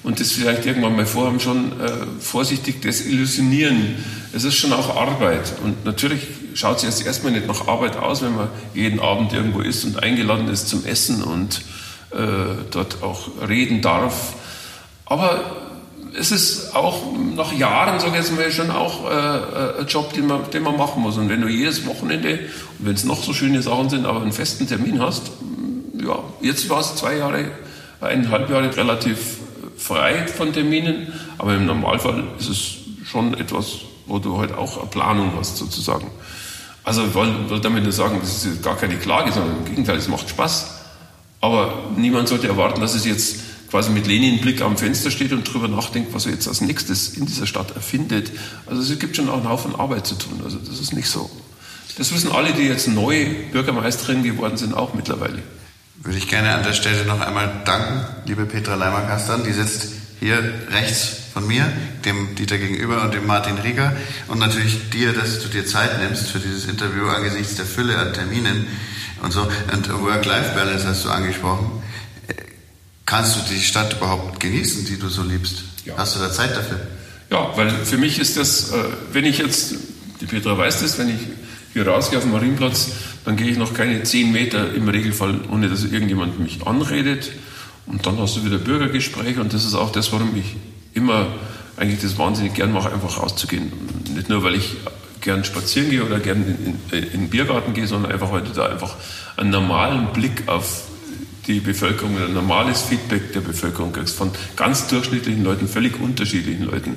[0.03, 3.97] und das vielleicht irgendwann mal vorhaben, schon äh, vorsichtig desillusionieren.
[4.33, 5.55] Es ist schon auch Arbeit.
[5.63, 6.21] Und natürlich
[6.55, 10.03] schaut es jetzt erstmal nicht nach Arbeit aus, wenn man jeden Abend irgendwo ist und
[10.03, 11.63] eingeladen ist zum Essen und
[12.11, 12.17] äh,
[12.71, 14.35] dort auch reden darf.
[15.07, 15.62] Aber
[16.19, 17.03] es ist auch
[17.37, 20.63] nach Jahren, sage ich jetzt mal, schon auch äh, äh, ein Job, den man, den
[20.63, 21.17] man machen muss.
[21.17, 22.39] Und wenn du jedes Wochenende,
[22.79, 25.31] wenn es noch so schöne Sachen sind, aber einen festen Termin hast,
[26.05, 27.47] ja, jetzt war es zwei Jahre,
[28.01, 29.39] eineinhalb Jahre relativ
[29.77, 32.75] frei von Terminen, aber im Normalfall ist es
[33.07, 36.11] schon etwas, wo du halt auch eine Planung hast sozusagen.
[36.85, 40.09] Also ich will damit nur sagen, das ist gar keine Klage, sondern im Gegenteil, es
[40.09, 40.81] macht Spaß.
[41.41, 43.37] Aber niemand sollte erwarten, dass es jetzt
[43.73, 47.25] quasi mit Lenin-Blick am Fenster steht und darüber nachdenkt, was er jetzt als nächstes in
[47.25, 48.31] dieser Stadt erfindet.
[48.67, 50.43] Also es gibt schon auch einen Haufen Arbeit zu tun.
[50.45, 51.31] Also das ist nicht so.
[51.97, 55.39] Das wissen alle, die jetzt neu Bürgermeisterin geworden sind, auch mittlerweile.
[56.03, 59.43] Würde ich gerne an der Stelle noch einmal danken, liebe Petra Leimer-Kastern.
[59.43, 59.89] Die sitzt
[60.21, 60.37] hier
[60.71, 61.65] rechts von mir,
[62.05, 63.97] dem Dieter gegenüber und dem Martin Rieger.
[64.29, 68.13] Und natürlich dir, dass du dir Zeit nimmst für dieses Interview angesichts der Fülle an
[68.13, 68.67] Terminen
[69.23, 69.49] und so.
[69.73, 71.83] Und Work-Life-Balance hast du angesprochen.
[73.13, 75.65] Kannst du die Stadt überhaupt genießen, die du so liebst?
[75.85, 75.99] Ja.
[75.99, 76.81] Hast du da Zeit dafür?
[77.29, 79.75] Ja, weil für mich ist das, äh, wenn ich jetzt,
[80.23, 81.21] die Petra weiß das, wenn ich
[81.75, 82.89] hier rausgehe auf den Marienplatz,
[83.27, 87.33] dann gehe ich noch keine zehn Meter im Regelfall, ohne dass irgendjemand mich anredet.
[87.85, 90.57] Und dann hast du wieder Bürgergespräche und das ist auch das, warum ich
[90.95, 91.27] immer
[91.77, 93.73] eigentlich das wahnsinnig gern mache, einfach rauszugehen.
[94.15, 94.77] Nicht nur, weil ich
[95.21, 96.47] gern spazieren gehe oder gern
[96.91, 98.97] in, in, in den Biergarten gehe, sondern einfach, weil du da einfach
[99.37, 100.85] einen normalen Blick auf
[101.47, 106.97] die Bevölkerung, ein normales Feedback der Bevölkerung kriegst, von ganz durchschnittlichen Leuten, völlig unterschiedlichen Leuten.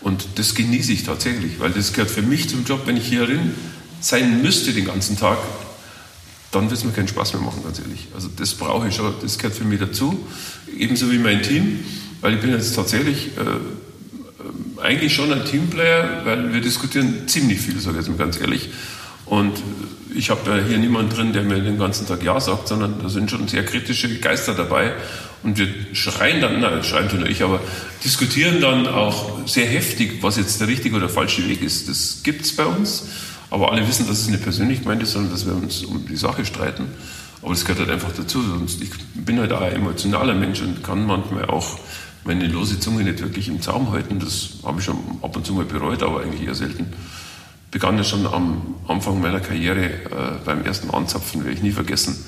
[0.00, 3.54] Und das genieße ich tatsächlich, weil das gehört für mich zum Job, wenn ich hierin
[4.00, 5.38] sein müsste den ganzen Tag,
[6.52, 8.08] dann wird es mir keinen Spaß mehr machen, ganz ehrlich.
[8.14, 10.26] Also das brauche ich schon, das gehört für mich dazu,
[10.78, 11.80] ebenso wie mein Team,
[12.20, 17.60] weil ich bin jetzt tatsächlich äh, äh eigentlich schon ein Teamplayer, weil wir diskutieren ziemlich
[17.60, 18.68] viel, sage ich jetzt mal ganz ehrlich.
[19.26, 19.62] Und
[20.14, 23.08] ich habe ja hier niemanden drin, der mir den ganzen Tag Ja sagt, sondern da
[23.08, 24.94] sind schon sehr kritische Geister dabei.
[25.42, 27.60] Und wir schreien dann, nein, schreien nur ich, aber
[28.02, 31.88] diskutieren dann auch sehr heftig, was jetzt der richtige oder falsche Weg ist.
[31.88, 33.08] Das gibt es bei uns.
[33.50, 36.16] Aber alle wissen, dass es nicht persönlich gemeint ist, sondern dass wir uns um die
[36.16, 36.86] Sache streiten.
[37.42, 38.40] Aber das gehört halt einfach dazu.
[38.80, 41.78] Ich bin halt auch ein emotionaler Mensch und kann manchmal auch
[42.24, 44.18] meine lose Zunge nicht wirklich im Zaum halten.
[44.18, 46.92] Das habe ich schon ab und zu mal bereut, aber eigentlich eher selten
[47.70, 49.90] begann ja schon am Anfang meiner Karriere äh,
[50.44, 52.24] beim ersten Anzapfen, werde ich nie vergessen,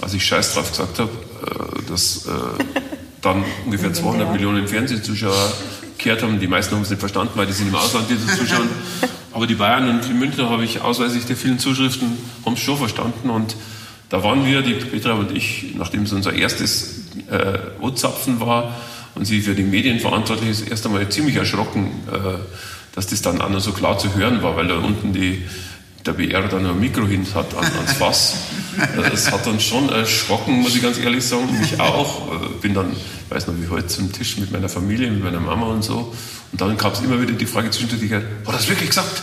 [0.00, 2.30] als ich Scheiß drauf gesagt habe, äh, dass äh,
[3.22, 5.52] dann ungefähr 200 Millionen Fernsehzuschauer
[5.98, 6.38] gehört haben.
[6.38, 8.68] Die meisten haben es nicht verstanden, weil die sind im Ausland, die das zuschauen.
[9.32, 12.76] Aber die Bayern und die Münchner habe ich ausweislich der vielen Zuschriften haben es schon
[12.76, 13.30] verstanden.
[13.30, 13.56] Und
[14.08, 18.76] da waren wir, die Petra und ich, nachdem es unser erstes äh, O-Zapfen war
[19.16, 22.38] und sie für die Medien verantwortlich ist, erst einmal ziemlich erschrocken, äh,
[22.94, 25.42] dass das dann auch noch so klar zu hören war, weil da unten die,
[26.06, 28.34] der BR dann noch ein Mikro hin hat an, ans Fass.
[28.96, 31.60] Das hat dann schon erschrocken, muss ich ganz ehrlich sagen.
[31.60, 32.32] Mich auch.
[32.32, 35.38] Äh, bin dann, ich weiß noch wie heute, zum Tisch mit meiner Familie, mit meiner
[35.38, 36.12] Mama und so.
[36.50, 39.22] Und dann gab es immer wieder die Frage zwischendurch, hat das wirklich gesagt?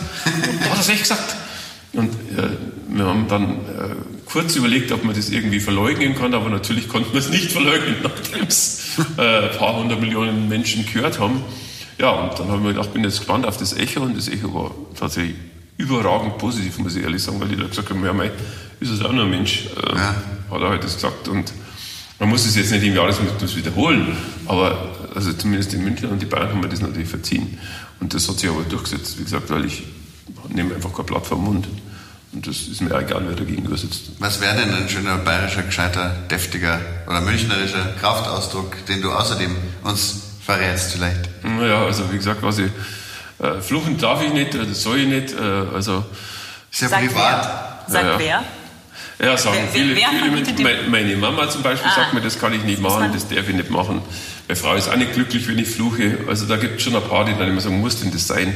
[0.70, 1.36] Hat das echt gesagt?
[1.92, 2.48] Und äh,
[2.88, 7.12] wir haben dann äh, kurz überlegt, ob man das irgendwie verleugnen kann, aber natürlich konnten
[7.12, 11.42] wir es nicht verleugnen, nachdem es äh, ein paar hundert Millionen Menschen gehört haben.
[12.02, 14.26] Ja, und dann habe ich mir gedacht, bin jetzt gespannt auf das Echo und das
[14.26, 15.36] Echo war tatsächlich
[15.76, 18.32] überragend positiv, muss ich ehrlich sagen, weil die Leute gesagt haben, ja, mei,
[18.80, 20.14] ist es auch nur ein Mensch, äh, ja.
[20.50, 21.52] hat er halt das gesagt und
[22.18, 26.26] man muss es jetzt nicht im Jahresrhythmus wiederholen, aber also zumindest die Münchner und die
[26.26, 27.56] Bayern haben mir das natürlich verziehen.
[28.00, 29.84] Und das hat sich aber durchgesetzt, wie gesagt, weil ich
[30.48, 31.68] nehme einfach kein Blatt vom Mund.
[32.32, 34.12] Und das ist mir egal, wer dagegen sitzt.
[34.18, 40.21] Was wäre denn ein schöner bayerischer, gescheiter, deftiger oder münchnerischer Kraftausdruck, den du außerdem uns
[40.44, 41.44] verrätst vielleicht.
[41.44, 42.64] Naja, also wie gesagt, quasi,
[43.38, 45.32] äh, fluchen darf ich nicht, das soll ich nicht.
[45.32, 46.04] Äh, also,
[46.70, 47.84] ist ja Sagt privat.
[47.86, 47.92] Wer?
[47.92, 48.18] Sagt ja, ja.
[48.18, 48.44] wer?
[49.26, 52.40] Ja, sagen wer, viele, wer viele mit, meine Mama zum Beispiel ah, sagt mir, das
[52.40, 54.02] kann ich nicht machen, das darf ich nicht machen.
[54.48, 56.18] Meine Frau ist auch nicht glücklich, wenn ich fluche.
[56.28, 58.52] Also da gibt es schon ein paar, die dann immer sagen, muss denn das sein?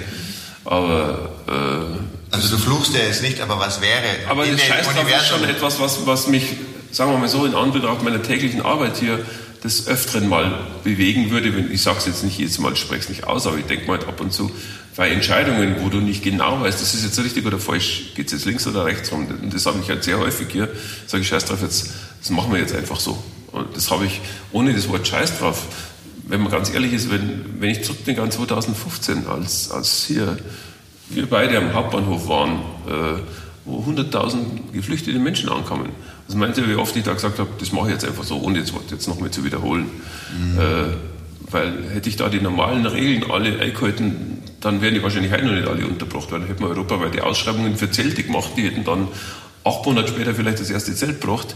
[0.65, 4.29] Aber äh, also du fluchst ja jetzt nicht, aber was wäre?
[4.29, 6.57] Aber das Scheißdrauf ist schon etwas, was, was mich,
[6.91, 9.25] sagen wir mal so, in Anbetracht meiner täglichen Arbeit hier
[9.67, 11.49] des Öfteren mal bewegen würde.
[11.71, 13.99] Ich sage es jetzt nicht jedes Mal, spreche es nicht aus, aber ich denke mal
[13.99, 14.51] ab und zu
[14.97, 18.33] bei Entscheidungen, wo du nicht genau weißt, das ist jetzt richtig oder falsch, geht es
[18.33, 19.27] jetzt links oder rechts rum.
[19.27, 20.71] Und das habe ich halt sehr häufig hier.
[21.07, 23.23] Sage ich, scheiß drauf, jetzt, das machen wir jetzt einfach so.
[23.53, 24.21] Und das habe ich
[24.53, 25.65] ohne das Wort scheiß drauf.
[26.27, 30.39] Wenn man ganz ehrlich ist, wenn, wenn ich zurückdenke an 2015, als, als hier
[31.11, 32.53] wir beide am Hauptbahnhof waren,
[32.89, 33.21] äh,
[33.65, 35.91] wo 100.000 geflüchtete Menschen ankamen.
[36.27, 38.41] Also meinte ihr, wie oft ich da gesagt habe, das mache ich jetzt einfach so,
[38.41, 39.87] ohne das Wort jetzt nochmal zu wiederholen.
[40.37, 40.59] Mhm.
[40.59, 40.63] Äh,
[41.51, 45.53] weil hätte ich da die normalen Regeln alle eingehalten, dann wären die wahrscheinlich heute noch
[45.53, 49.07] nicht alle unterbracht, weil dann hätten wir europaweite Ausschreibungen für Zelte gemacht, die hätten dann
[49.63, 51.55] acht Monate später vielleicht das erste Zelt gebracht.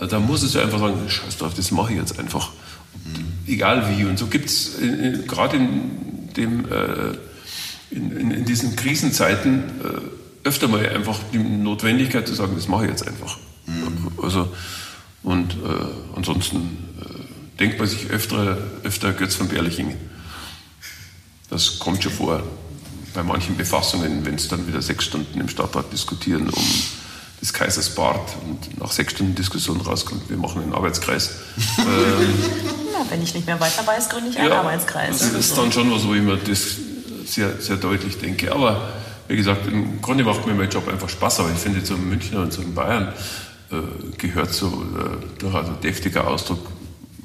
[0.00, 2.50] Äh, da muss es ja einfach sagen, scheiß drauf, das mache ich jetzt einfach.
[3.04, 3.52] Mhm.
[3.52, 4.04] egal wie.
[4.04, 4.72] Und so gibt es
[5.26, 7.14] gerade in, dem, äh,
[7.90, 12.84] in, in, in, diesen Krisenzeiten äh, öfter mal einfach die Notwendigkeit zu sagen, das mache
[12.84, 13.38] ich jetzt einfach.
[14.22, 14.48] Also,
[15.22, 15.56] und äh,
[16.14, 19.96] ansonsten äh, denkt man sich öfter, öfter Götz von Berliching.
[21.50, 22.42] Das kommt schon vor
[23.14, 26.64] bei manchen Befassungen, wenn es dann wieder sechs Stunden im Stadtrat diskutieren um
[27.40, 31.30] des Kaisers Bart und nach sechs Stunden Diskussion rauskommt, wir machen einen Arbeitskreis.
[31.78, 31.86] ähm,
[32.92, 35.18] ja, wenn ich nicht mehr weiter weiß, gründe ich einen ja, Arbeitskreis.
[35.18, 36.76] Das ist dann schon was, wo ich mir das
[37.26, 38.52] sehr, sehr deutlich denke.
[38.52, 38.88] Aber
[39.28, 42.40] wie gesagt, im Grunde macht mir mein Job einfach Spaß, aber ich finde, zum Münchner
[42.42, 43.12] und zum Bayern
[44.18, 46.66] gehört so äh, durch also deftiger Ausdruck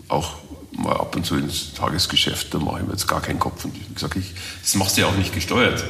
[0.08, 0.36] auch
[0.72, 2.54] mal ab und zu ins Tagesgeschäft.
[2.54, 3.66] Da mache ich mir jetzt gar keinen Kopf.
[3.66, 5.84] Und wie gesagt, ich, das machst du ja auch nicht gesteuert.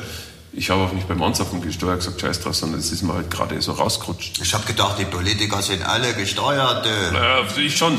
[0.53, 3.31] Ich habe auch nicht beim Ansaufen gesteuert gesagt, scheiß drauf, sondern es ist mir halt
[3.31, 4.41] gerade so rausgerutscht.
[4.41, 6.85] Ich habe gedacht, die Politiker sind alle gesteuert.
[7.13, 7.97] Naja, ich schon.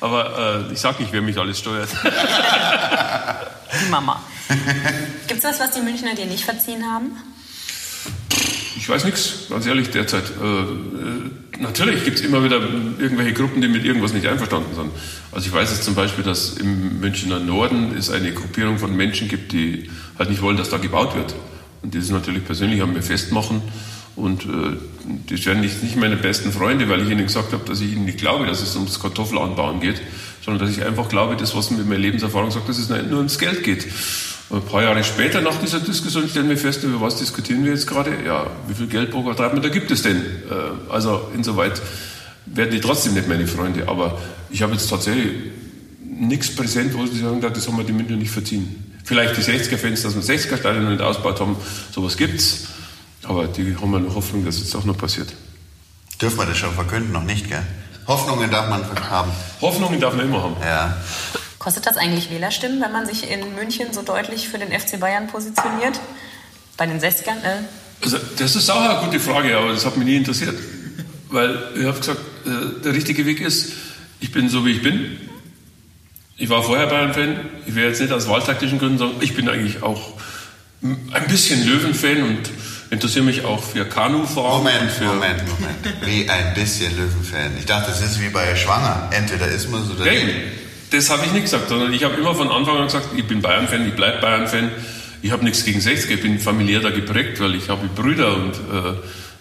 [0.00, 1.88] Aber äh, ich sage nicht, wer mich alles steuert.
[3.86, 4.20] die Mama.
[5.28, 7.16] Gibt es was, was die Münchner dir nicht verziehen haben?
[8.76, 10.24] Ich weiß nichts, ganz ehrlich, derzeit.
[10.42, 12.60] Äh, äh natürlich gibt es immer wieder
[12.98, 14.90] irgendwelche Gruppen, die mit irgendwas nicht einverstanden sind.
[15.30, 19.28] Also ich weiß jetzt zum Beispiel, dass im Münchner Norden es eine Gruppierung von Menschen
[19.28, 21.34] gibt, die halt nicht wollen, dass da gebaut wird.
[21.82, 23.62] Und das ist natürlich persönlich an mir festmachen.
[24.14, 24.76] Und äh,
[25.28, 28.04] das wären nicht, nicht meine besten Freunde, weil ich ihnen gesagt habe, dass ich ihnen
[28.04, 30.02] nicht glaube, dass es ums Kartoffelanbauen geht,
[30.44, 33.18] sondern dass ich einfach glaube, das, was mir mit meiner Lebenserfahrung sagt, dass es nur
[33.18, 33.86] ums Geld geht.
[34.52, 37.86] Ein paar Jahre später nach dieser Diskussion stellen wir fest, über was diskutieren wir jetzt
[37.86, 38.10] gerade?
[38.22, 40.18] Ja, wie viel Geld pro Quadratmeter gibt es denn?
[40.18, 41.80] Äh, also insoweit
[42.44, 43.88] werden die trotzdem nicht meine Freunde.
[43.88, 45.32] Aber ich habe jetzt tatsächlich
[46.04, 48.92] nichts präsent, wo sie sagen, das haben wir die München nicht verziehen.
[49.04, 51.56] Vielleicht die 60er-Fans, dass wir 60er-Stadion nicht ausgebaut haben,
[51.90, 52.66] sowas gibt's.
[53.22, 55.32] Aber die haben wir noch Hoffnung, dass es auch noch passiert.
[56.20, 57.10] Dürfen wir das schon verkünden?
[57.10, 57.62] Noch nicht, gell?
[58.06, 59.30] Hoffnungen darf man haben.
[59.62, 60.56] Hoffnungen darf man immer haben.
[60.60, 60.96] Ja.
[61.62, 65.28] Kostet das eigentlich Wählerstimmen, wenn man sich in München so deutlich für den FC Bayern
[65.28, 66.00] positioniert?
[66.76, 67.40] Bei den 60ern?
[67.44, 67.62] Äh?
[68.02, 70.58] Also, das ist auch eine gute Frage, aber das hat mich nie interessiert.
[71.30, 73.74] Weil ich habe gesagt, äh, der richtige Weg ist,
[74.18, 75.16] ich bin so wie ich bin.
[76.36, 77.38] Ich war vorher Bayern-Fan.
[77.64, 80.14] Ich werde jetzt nicht aus wahltaktischen Gründen sagen, ich bin eigentlich auch
[80.82, 82.40] ein bisschen Löwen-Fan und
[82.90, 84.64] interessiere mich auch für Kanufahren.
[84.64, 85.76] Moment, für Moment, Moment.
[86.04, 87.52] Wie ein bisschen Löwen-Fan.
[87.56, 89.10] Ich dachte, das ist wie bei Schwanger.
[89.12, 90.42] Entweder ist man so oder nee,
[90.92, 93.40] Das habe ich nicht gesagt, sondern ich habe immer von Anfang an gesagt, ich bin
[93.40, 94.70] Bayern-Fan, ich bleibe Bayern-Fan.
[95.22, 98.52] Ich habe nichts gegen 60, ich bin familiär da geprägt, weil ich habe Brüder und
[98.52, 98.98] äh,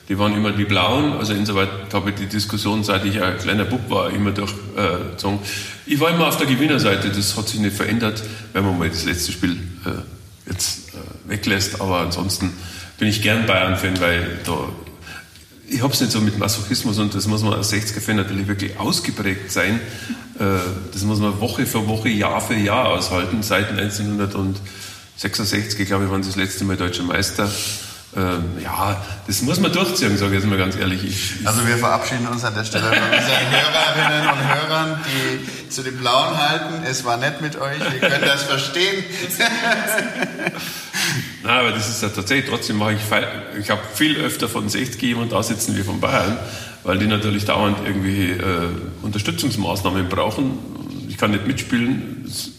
[0.08, 1.14] die waren immer die Blauen.
[1.14, 5.40] Also insoweit habe ich die Diskussion, seit ich ein kleiner Bub war, immer durchgezogen.
[5.40, 8.90] Äh, ich war immer auf der Gewinnerseite, das hat sich nicht verändert, wenn man mal
[8.90, 11.82] das letzte Spiel äh, jetzt äh, weglässt.
[11.82, 12.54] Aber ansonsten
[12.98, 14.70] bin ich gern Bayern-Fan, weil da
[15.72, 18.78] ich habe es nicht so mit Masochismus und das muss man als 60er-Fan natürlich wirklich
[18.78, 19.80] ausgeprägt sein.
[20.42, 20.60] Äh,
[20.92, 23.44] das muss man Woche für Woche, Jahr für Jahr aushalten.
[23.44, 27.48] Seit 1966, glaube ich, waren sie das letzte Mal deutscher Meister.
[28.14, 31.02] Ähm, ja, das muss man durchziehen, sage ich jetzt mal ganz ehrlich.
[31.04, 33.08] Ich, also wir verabschieden uns an der Stelle von unseren
[33.52, 36.84] Hörerinnen und Hörern, die zu den Blauen halten.
[36.84, 39.06] Es war nett mit euch, ihr könnt das verstehen.
[41.44, 43.00] Nein, aber das ist ja tatsächlich, trotzdem mache ich,
[43.60, 46.38] ich habe viel öfter von 60 jemand da sitzen wie von Bayern,
[46.84, 48.68] weil die natürlich dauernd irgendwie äh,
[49.02, 50.58] Unterstützungsmaßnahmen brauchen.
[51.10, 52.52] Ich kann nicht mitspielen, das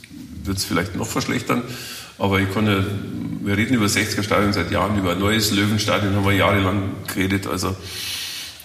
[0.44, 1.62] wird es vielleicht noch verschlechtern.
[2.18, 2.84] Aber ich kann ja,
[3.42, 7.46] wir reden über 60er Stadion seit Jahren, über ein neues Löwenstadion haben wir jahrelang geredet.
[7.46, 7.74] Also,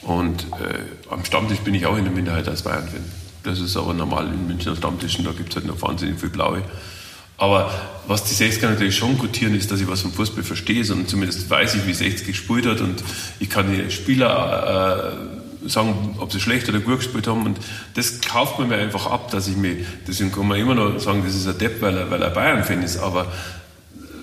[0.04, 3.04] und äh, am Stammtisch bin ich auch in der Minderheit als Bayern-Fan.
[3.44, 6.64] Das ist aber normal in Münchner Stammtischen, da gibt es halt noch wahnsinnig viel Blaue.
[7.38, 7.72] Aber
[8.08, 11.50] was die 60er natürlich schon gutieren, ist, dass ich was vom Fußball verstehe und zumindest
[11.50, 13.04] weiß ich, wie 60 gespielt hat und
[13.40, 17.46] ich kann die Spieler äh, sagen, ob sie schlecht oder gut gespielt haben.
[17.46, 17.60] Und
[17.96, 21.24] das kauft man mir einfach ab, dass ich mir, deswegen kann man immer noch sagen,
[21.26, 22.98] das ist ein Depp, weil er, weil er Bayern-Fan ist.
[22.98, 23.28] Aber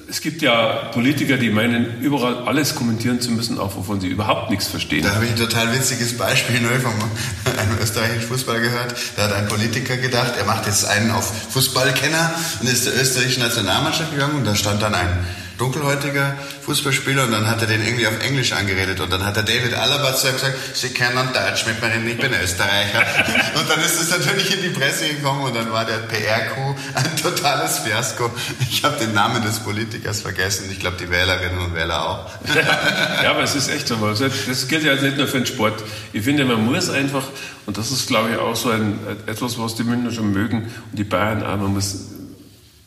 [0.09, 4.51] es gibt ja Politiker, die meinen, überall alles kommentieren zu müssen, auch wovon sie überhaupt
[4.51, 5.03] nichts verstehen.
[5.03, 6.93] Da habe ich ein total witziges Beispiel neu von
[7.59, 8.95] einem österreichischen Fußball gehört.
[9.17, 13.43] Da hat ein Politiker gedacht, er macht jetzt einen auf Fußballkenner und ist der österreichischen
[13.43, 15.27] Nationalmannschaft gegangen und da stand dann ein
[15.59, 19.45] dunkelhäutiger Fußballspieler und dann hat er den irgendwie auf Englisch angeredet und dann hat der
[19.45, 23.01] David Alaba zu ihm gesagt, Sie können Deutsch mit mir ich bin Österreicher.
[23.59, 27.17] und dann ist es natürlich in die Presse gekommen und dann war der PR-Coup ein
[27.17, 28.31] totales Fiasko.
[28.69, 32.31] Ich habe den Namen des Politikers vergessen, ich glaube die Wählerinnen und Wähler auch.
[33.23, 35.83] ja, aber es ist echt so, das gilt ja nicht nur für den Sport.
[36.13, 37.25] Ich finde, man muss einfach,
[37.67, 40.99] und das ist glaube ich auch so ein, etwas, was die Münchner schon mögen und
[40.99, 41.97] die Bayern auch, man muss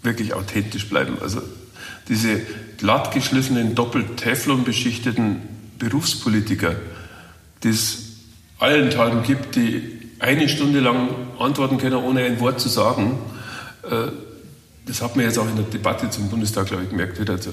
[0.03, 1.17] wirklich authentisch bleiben.
[1.21, 1.41] Also
[2.09, 2.41] diese
[2.77, 5.41] glatt geschliffenen, doppelt Teflon beschichteten
[5.79, 6.75] Berufspolitiker,
[7.63, 8.03] die es
[8.59, 9.81] allenthalben gibt, die
[10.19, 13.19] eine Stunde lang antworten können, ohne ein Wort zu sagen,
[13.83, 14.11] äh,
[14.85, 17.29] das hat man jetzt auch in der Debatte zum Bundestag, glaube ich, gemerkt.
[17.29, 17.51] Also,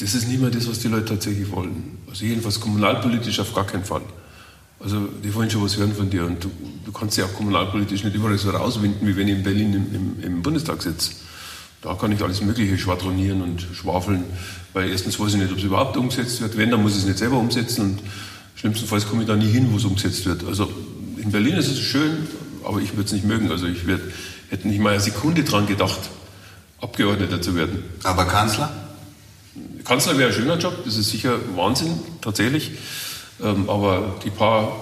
[0.00, 1.98] das ist nicht mehr das, was die Leute tatsächlich wollen.
[2.08, 4.02] Also jedenfalls kommunalpolitisch auf gar keinen Fall.
[4.80, 6.50] Also die wollen schon was hören von dir und du,
[6.86, 9.94] du kannst ja auch kommunalpolitisch nicht überall so rauswinden, wie wenn ich in Berlin im,
[9.94, 11.12] im, im Bundestag sitze.
[11.82, 14.24] Da kann ich alles Mögliche schwadronieren und schwafeln,
[14.74, 16.56] weil erstens weiß ich nicht, ob es überhaupt umgesetzt wird.
[16.56, 17.98] Wenn, dann muss ich es nicht selber umsetzen und
[18.54, 20.44] schlimmstenfalls komme ich da nie hin, wo es umgesetzt wird.
[20.44, 20.70] Also
[21.16, 22.28] in Berlin ist es schön,
[22.64, 23.50] aber ich würde es nicht mögen.
[23.50, 24.02] Also ich werd,
[24.50, 26.00] hätte nicht mal eine Sekunde dran gedacht,
[26.82, 27.82] Abgeordneter zu werden.
[28.02, 28.70] Aber Kanzler?
[29.84, 32.72] Kanzler wäre ein schöner Job, das ist sicher Wahnsinn, tatsächlich.
[33.42, 34.72] Ähm, aber die paar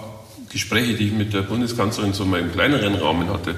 [0.50, 3.54] Gespräche, die ich mit der Bundeskanzlerin so mal im kleineren Rahmen hatte,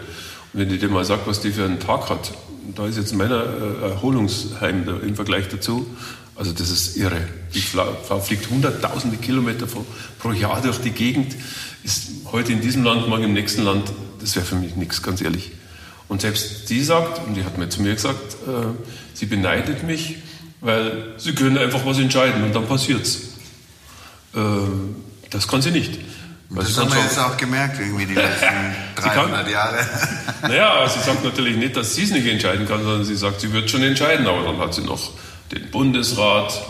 [0.53, 2.33] wenn die dir mal sagt, was die für einen Tag hat,
[2.75, 3.35] da ist jetzt mein äh,
[3.83, 5.87] Erholungsheim im Vergleich dazu,
[6.37, 7.29] also das ist irre.
[7.55, 9.67] Die Frau fliegt hunderttausende Kilometer
[10.19, 11.37] pro Jahr durch die Gegend,
[11.85, 15.21] ist heute in diesem Land, morgen im nächsten Land, das wäre für mich nichts, ganz
[15.21, 15.53] ehrlich.
[16.09, 18.67] Und selbst sie sagt, und die hat mir zu mir gesagt, äh,
[19.15, 20.17] sie beneidet mich,
[20.61, 23.19] weil sie können einfach was entscheiden und dann passiert's.
[24.35, 24.39] Äh,
[25.31, 25.99] das kann sie nicht.
[26.51, 29.79] Das haben wir jetzt auch gemerkt, irgendwie die letzten 300 kann, Jahre.
[30.43, 33.53] Naja, sie sagt natürlich nicht, dass sie es nicht entscheiden kann, sondern sie sagt, sie
[33.53, 35.11] wird schon entscheiden, aber dann hat sie noch
[35.53, 36.61] den Bundesrat.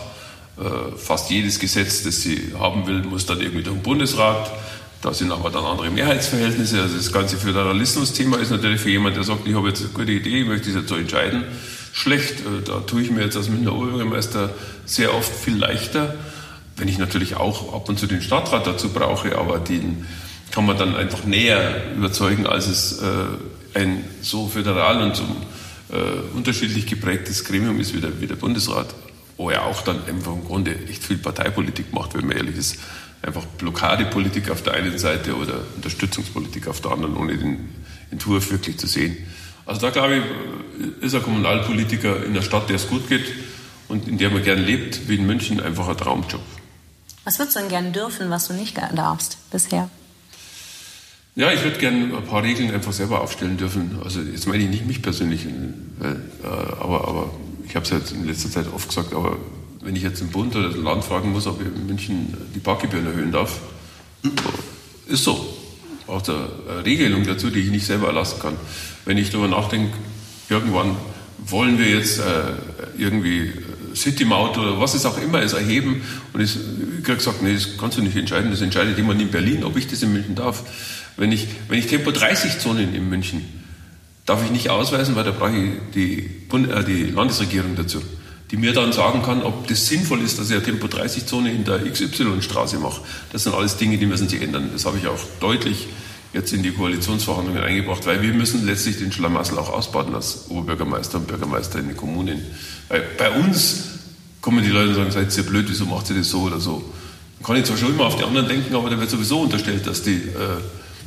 [0.59, 4.51] Äh, fast jedes Gesetz, das sie haben will, muss dann irgendwie durch den Bundesrat.
[5.01, 6.79] Da sind aber dann andere Mehrheitsverhältnisse.
[6.81, 10.11] Also das ganze Föderalismus-Thema ist natürlich für jemanden, der sagt, ich habe jetzt eine gute
[10.11, 11.43] Idee, ich möchte das jetzt so entscheiden,
[11.93, 12.41] schlecht.
[12.41, 14.51] Äh, da tue ich mir jetzt als Münchner Oberbürgermeister
[14.85, 16.13] sehr oft viel leichter
[16.81, 20.07] wenn ich natürlich auch ab und zu den Stadtrat dazu brauche, aber den
[20.49, 23.05] kann man dann einfach näher überzeugen, als es äh,
[23.79, 25.23] ein so föderal und so
[25.91, 28.95] äh, unterschiedlich geprägtes Gremium ist wie der, wie der Bundesrat,
[29.37, 32.77] wo er auch dann einfach im Grunde echt viel Parteipolitik macht, wenn man ehrlich ist.
[33.21, 37.69] Einfach Blockadepolitik auf der einen Seite oder Unterstützungspolitik auf der anderen, ohne den
[38.09, 39.17] Entwurf wirklich zu sehen.
[39.67, 43.31] Also da glaube ich, ist ein Kommunalpolitiker in der Stadt, der es gut geht
[43.87, 46.41] und in der man gern lebt, wie in München, einfach ein Traumjob.
[47.23, 49.89] Was würdest du denn gerne dürfen, was du nicht darfst bisher?
[51.35, 53.99] Ja, ich würde gerne ein paar Regeln einfach selber aufstellen dürfen.
[54.03, 56.45] Also jetzt meine ich nicht mich persönlich, äh,
[56.79, 57.33] aber, aber
[57.65, 59.37] ich habe es jetzt in letzter Zeit oft gesagt, aber
[59.81, 62.59] wenn ich jetzt den Bund oder das Land fragen muss, ob ich in München die
[62.59, 63.59] Parkgebühren erhöhen darf,
[65.07, 65.57] ist so.
[66.07, 68.57] Auch eine Regelung dazu, die ich nicht selber erlassen kann.
[69.05, 69.93] Wenn ich darüber nachdenke,
[70.49, 70.97] irgendwann
[71.37, 73.01] wollen wir jetzt äh,
[73.91, 76.01] irgendwie City-Maut oder was es auch immer ist, erheben.
[76.33, 76.55] Und ich
[77.03, 79.87] habe gesagt, nee, das kannst du nicht entscheiden, das entscheidet jemand in Berlin, ob ich
[79.87, 80.63] das in München darf.
[81.17, 83.45] Wenn ich, wenn ich Tempo 30 Zonen in München
[84.25, 88.01] darf ich nicht ausweisen, weil da brauche ich die, Bund, äh, die Landesregierung dazu,
[88.51, 91.51] die mir dann sagen kann, ob das sinnvoll ist, dass ich eine Tempo 30 Zone
[91.51, 93.01] in der XY-Straße mache.
[93.31, 94.69] Das sind alles Dinge, die müssen sich ändern.
[94.73, 95.87] Das habe ich auch deutlich
[96.33, 101.17] jetzt in die Koalitionsverhandlungen eingebracht, weil wir müssen letztlich den Schlamassel auch ausbaden als Oberbürgermeister
[101.17, 102.41] und Bürgermeister in den Kommunen.
[102.91, 103.83] Weil bei uns
[104.41, 106.83] kommen die Leute und sagen, seid ihr blöd, wieso macht ihr das so oder so?
[107.39, 109.87] Man kann ich zwar schon immer auf die anderen denken, aber da wird sowieso unterstellt,
[109.87, 110.59] dass die äh,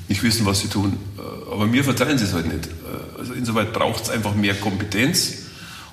[0.09, 0.97] nicht wissen, was sie tun.
[1.19, 2.69] Äh, aber mir verzeihen sie es halt nicht.
[2.69, 5.35] Äh, also insoweit braucht es einfach mehr Kompetenz,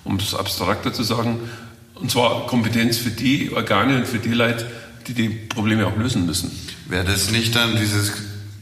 [0.06, 1.40] um es abstrakter zu sagen.
[1.96, 4.66] Und zwar Kompetenz für die Organe und für die Leute,
[5.08, 6.52] die die Probleme auch lösen müssen.
[6.88, 8.14] Wäre das nicht dann dieses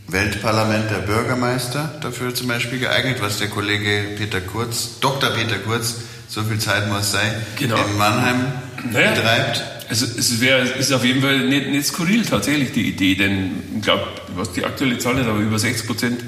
[0.07, 5.29] Weltparlament der Bürgermeister dafür zum Beispiel geeignet, was der Kollege Peter Kurz, Dr.
[5.29, 5.97] Peter Kurz,
[6.29, 7.75] so viel Zeit muss sein, genau.
[7.75, 8.45] in Mannheim
[8.91, 9.63] naja, betreibt?
[9.89, 13.81] Also es wäre, ist auf jeden Fall nicht, nicht skurril tatsächlich die Idee, denn ich
[13.81, 14.03] glaube,
[14.35, 16.21] was die aktuelle Zahl ist, aber über 60 Prozent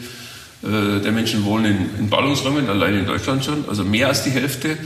[0.64, 4.32] äh, der Menschen wohnen in, in Ballungsräumen, allein in Deutschland schon, also mehr als die
[4.32, 4.78] Hälfte.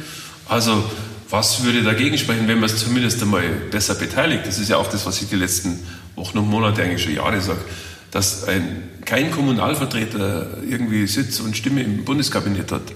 [0.48, 0.84] Also
[1.30, 4.46] was würde dagegen sprechen, wenn man es zumindest einmal besser beteiligt?
[4.46, 5.80] Das ist ja auch das, was ich die letzten
[6.16, 7.62] Wochen und Monate, eigentlich schon Jahre sage
[8.16, 12.94] dass ein, kein Kommunalvertreter irgendwie Sitz und Stimme im Bundeskabinett hat,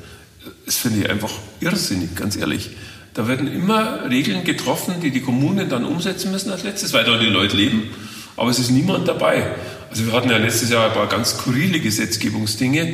[0.65, 2.71] das finde ich einfach irrsinnig, ganz ehrlich.
[3.13, 7.17] Da werden immer Regeln getroffen, die die Kommunen dann umsetzen müssen als letztes, weil da
[7.17, 7.89] die Leute leben.
[8.37, 9.47] Aber es ist niemand dabei.
[9.89, 12.93] Also wir hatten ja letztes Jahr ein paar ganz skurrile Gesetzgebungsdinge,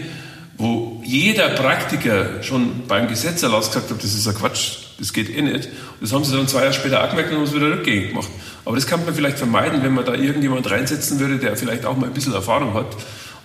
[0.57, 5.41] wo jeder Praktiker schon beim Gesetzerlass gesagt hat, das ist ein Quatsch, das geht eh
[5.41, 5.65] nicht.
[5.65, 8.09] Und das haben sie dann zwei Jahre später auch gemerkt und haben es wieder rückgängig
[8.09, 8.29] gemacht.
[8.63, 11.97] Aber das kann man vielleicht vermeiden, wenn man da irgendjemand reinsetzen würde, der vielleicht auch
[11.97, 12.95] mal ein bisschen Erfahrung hat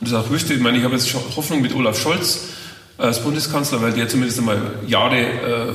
[0.01, 0.55] und das auch wüsste.
[0.55, 2.49] Ich meine, ich habe jetzt Hoffnung mit Olaf Scholz
[3.01, 5.73] als Bundeskanzler, weil der zumindest einmal Jahre äh,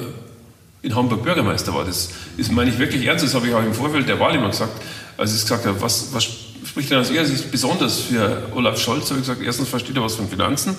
[0.84, 1.84] in Hamburg Bürgermeister war.
[1.84, 4.50] Das ist, meine ich wirklich ernst, das habe ich auch im Vorfeld der Wahl immer
[4.50, 4.80] gesagt.
[5.18, 6.28] Als ich gesagt habe, was, was
[6.66, 10.04] spricht denn aus Ihrer Sicht besonders für Olaf Scholz, habe ich gesagt, erstens versteht er
[10.04, 10.78] was von Finanzen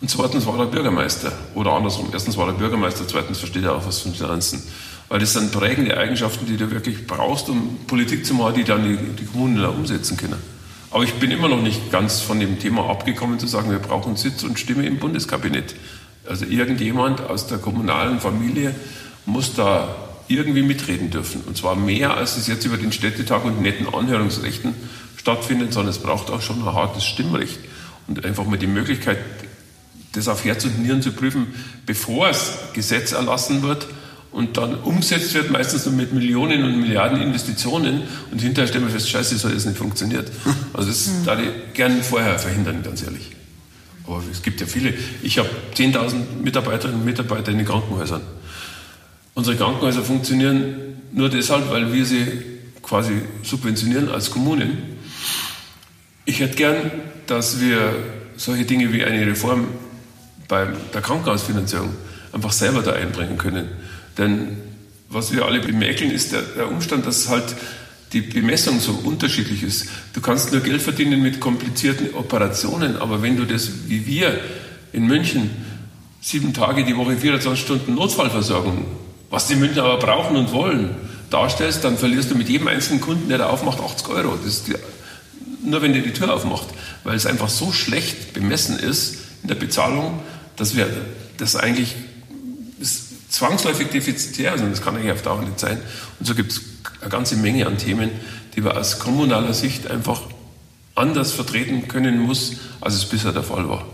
[0.00, 1.32] und zweitens war er Bürgermeister.
[1.54, 4.62] Oder andersrum, erstens war er Bürgermeister, zweitens versteht er auch was von Finanzen.
[5.08, 8.82] Weil das sind prägende Eigenschaften, die du wirklich brauchst, um Politik zu machen, die dann
[8.82, 10.53] die, die Kommunen da umsetzen können.
[10.94, 14.14] Aber ich bin immer noch nicht ganz von dem Thema abgekommen, zu sagen, wir brauchen
[14.14, 15.74] Sitz und Stimme im Bundeskabinett.
[16.24, 18.72] Also irgendjemand aus der kommunalen Familie
[19.26, 19.92] muss da
[20.28, 21.40] irgendwie mitreden dürfen.
[21.48, 24.72] Und zwar mehr, als es jetzt über den Städtetag und netten Anhörungsrechten
[25.16, 27.58] stattfindet, sondern es braucht auch schon ein hartes Stimmrecht
[28.06, 29.18] und einfach mal die Möglichkeit,
[30.12, 31.48] das auf Herz und Nieren zu prüfen,
[31.86, 33.88] bevor es Gesetz erlassen wird
[34.34, 38.92] und dann umgesetzt wird, meistens nur mit Millionen und Milliarden Investitionen und hinterher stellen wir
[38.92, 40.30] fest, scheiße, so hat es nicht funktioniert.
[40.72, 41.24] Also das hm.
[41.24, 43.30] da ich gerne vorher verhindern, ganz ehrlich.
[44.06, 44.92] Aber es gibt ja viele.
[45.22, 48.22] Ich habe 10.000 Mitarbeiterinnen und Mitarbeiter in den Krankenhäusern.
[49.34, 50.74] Unsere Krankenhäuser funktionieren
[51.12, 52.26] nur deshalb, weil wir sie
[52.82, 53.12] quasi
[53.44, 54.78] subventionieren als Kommunen.
[56.24, 56.90] Ich hätte gern,
[57.28, 57.94] dass wir
[58.36, 59.68] solche Dinge wie eine Reform
[60.48, 61.90] bei der Krankenhausfinanzierung
[62.32, 63.68] einfach selber da einbringen können.
[64.18, 64.58] Denn
[65.08, 67.54] was wir alle bemerken, ist der, der Umstand, dass halt
[68.12, 69.86] die Bemessung so unterschiedlich ist.
[70.12, 74.38] Du kannst nur Geld verdienen mit komplizierten Operationen, aber wenn du das wie wir
[74.92, 75.50] in München
[76.20, 78.86] sieben Tage die Woche, 24 Stunden Notfallversorgung,
[79.30, 80.94] was die Münchner aber brauchen und wollen,
[81.30, 84.36] darstellst, dann verlierst du mit jedem einzelnen Kunden, der da aufmacht, 80 Euro.
[84.36, 84.74] Das ist die,
[85.64, 86.68] nur wenn der die Tür aufmacht,
[87.02, 90.20] weil es einfach so schlecht bemessen ist in der Bezahlung,
[90.56, 90.88] dass wir
[91.36, 91.96] das eigentlich
[93.34, 95.80] zwangsläufig defizitär, also das kann eigentlich auf Dauer nicht sein.
[96.18, 96.60] Und so gibt es
[97.00, 98.10] eine ganze Menge an Themen,
[98.54, 100.22] die wir aus kommunaler Sicht einfach
[100.94, 103.84] anders vertreten können muss, als es bisher der Fall war.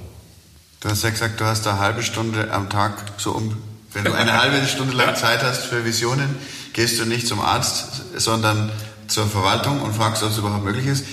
[0.80, 3.56] Du hast ja gesagt, du hast eine halbe Stunde am Tag so um,
[3.92, 6.36] wenn du eine halbe Stunde lang Zeit hast für Visionen,
[6.72, 8.70] gehst du nicht zum Arzt, sondern
[9.06, 11.04] zur Verwaltung und fragst, ob es überhaupt möglich ist.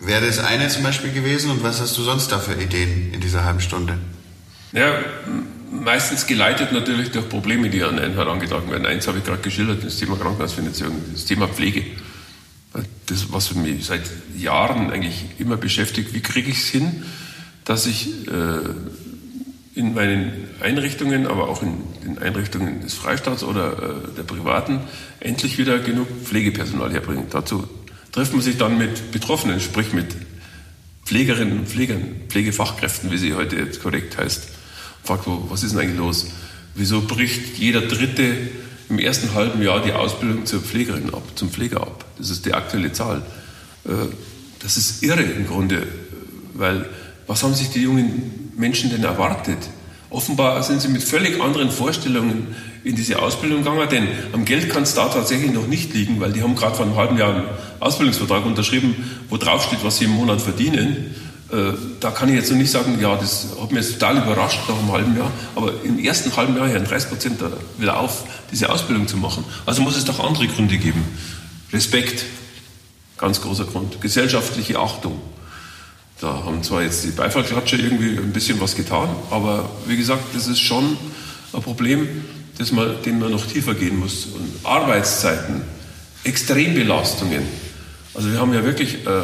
[0.00, 3.20] Wäre das eine zum Beispiel gewesen und was hast du sonst da für Ideen in
[3.20, 3.98] dieser halben Stunde?
[4.72, 5.00] Ja,
[5.70, 8.86] meistens geleitet natürlich durch Probleme, die an einen herangetragen werden.
[8.86, 11.84] Eins habe ich gerade geschildert, das Thema Krankenhausfinanzierung, das Thema Pflege.
[13.06, 14.02] Das, was mich seit
[14.36, 17.02] Jahren eigentlich immer beschäftigt, wie kriege ich es hin,
[17.64, 18.60] dass ich äh,
[19.74, 24.80] in meinen Einrichtungen, aber auch in den Einrichtungen des Freistaats oder äh, der Privaten
[25.20, 27.24] endlich wieder genug Pflegepersonal herbringe.
[27.30, 27.66] Dazu
[28.12, 30.14] trifft man sich dann mit Betroffenen, sprich mit
[31.04, 34.57] Pflegerinnen und Pflegern, Pflegefachkräften, wie sie heute jetzt korrekt heißt
[35.08, 36.26] fragt, was ist denn eigentlich los?
[36.74, 38.36] Wieso bricht jeder Dritte
[38.88, 42.04] im ersten halben Jahr die Ausbildung zur Pflegerin ab, zum Pfleger ab?
[42.18, 43.22] Das ist die aktuelle Zahl.
[43.84, 43.90] Äh,
[44.60, 45.86] das ist irre im Grunde,
[46.54, 46.86] weil
[47.26, 49.58] was haben sich die jungen Menschen denn erwartet?
[50.10, 52.48] Offenbar sind sie mit völlig anderen Vorstellungen
[52.84, 56.32] in diese Ausbildung gegangen, denn am Geld kann es da tatsächlich noch nicht liegen, weil
[56.32, 57.44] die haben gerade vor einem halben Jahr einen
[57.80, 58.94] Ausbildungsvertrag unterschrieben,
[59.28, 61.14] wo drauf steht, was sie im Monat verdienen.
[61.50, 64.60] Äh, da kann ich jetzt noch nicht sagen, ja, das hat mich jetzt total überrascht
[64.68, 67.40] nach einem halben Jahr, aber im ersten halben Jahr hören 30 Prozent
[67.78, 69.44] wieder auf, diese Ausbildung zu machen.
[69.64, 71.02] Also muss es doch andere Gründe geben.
[71.72, 72.26] Respekt,
[73.16, 74.00] ganz großer Grund.
[74.00, 75.20] Gesellschaftliche Achtung.
[76.20, 80.48] Da haben zwar jetzt die Beifallklatscher irgendwie ein bisschen was getan, aber wie gesagt, das
[80.48, 80.98] ist schon
[81.52, 82.08] ein Problem,
[82.58, 84.26] das man, dem man noch tiefer gehen muss.
[84.26, 85.62] Und Arbeitszeiten,
[86.24, 87.42] Extrembelastungen.
[88.14, 89.22] Also wir haben ja wirklich äh,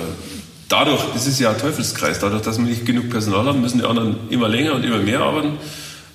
[0.68, 3.84] dadurch, das ist ja ein Teufelskreis, dadurch, dass wir nicht genug Personal haben, müssen die
[3.84, 5.58] anderen immer länger und immer mehr arbeiten.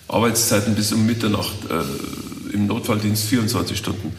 [0.07, 4.13] Arbeitszeiten bis um Mitternacht, äh, im Notfalldienst 24 Stunden.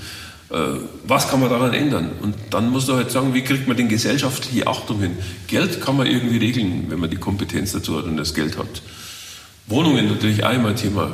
[0.51, 0.57] Äh,
[1.05, 2.11] was kann man daran ändern?
[2.23, 5.17] Und dann muss man halt sagen, wie kriegt man den gesellschaftliche Achtung hin?
[5.47, 8.83] Geld kann man irgendwie regeln, wenn man die Kompetenz dazu hat und das Geld hat.
[9.67, 11.13] Wohnungen natürlich auch immer ein Thema.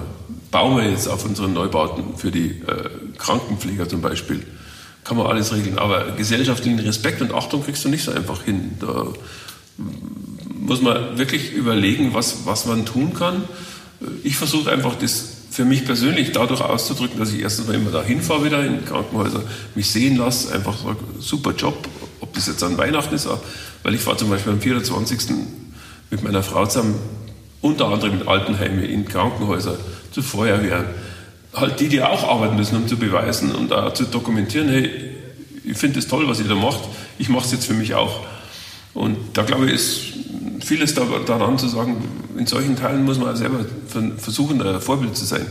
[0.50, 2.88] Bauen wir jetzt auf unseren Neubauten für die äh,
[3.18, 4.42] Krankenpfleger zum Beispiel
[5.06, 5.78] kann man alles regeln.
[5.78, 8.72] Aber gesellschaftlichen Respekt und Achtung kriegst du nicht so einfach hin.
[8.80, 9.06] Da
[10.58, 13.44] muss man wirklich überlegen, was, was man tun kann.
[14.24, 18.02] Ich versuche einfach das für mich persönlich dadurch auszudrücken, dass ich erstens mal immer da
[18.02, 19.42] hinfahre wieder in Krankenhäuser,
[19.74, 21.88] mich sehen lasse, einfach sage, super Job,
[22.20, 23.28] ob das jetzt an Weihnachten ist,
[23.82, 25.30] weil ich fahre zum Beispiel am 24.
[26.10, 26.96] mit meiner Frau zusammen,
[27.62, 29.78] unter anderem in Altenheime, in Krankenhäuser,
[30.10, 30.86] zu Feuerwehren
[31.56, 34.90] halt die, die auch arbeiten müssen, um zu beweisen und da zu dokumentieren, hey,
[35.64, 36.80] ich finde es toll, was ihr da macht,
[37.18, 38.20] ich mache es jetzt für mich auch.
[38.94, 40.00] Und da glaube ich, ist
[40.60, 41.96] vieles daran zu sagen,
[42.36, 43.64] in solchen Teilen muss man selber
[44.16, 45.46] versuchen, ein Vorbild zu sein.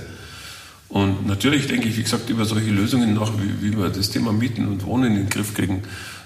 [0.90, 4.32] Und natürlich denke ich, wie gesagt, über solche Lösungen nach, wie, wie wir das Thema
[4.32, 5.84] Mieten und Wohnen in den Griff kriegen.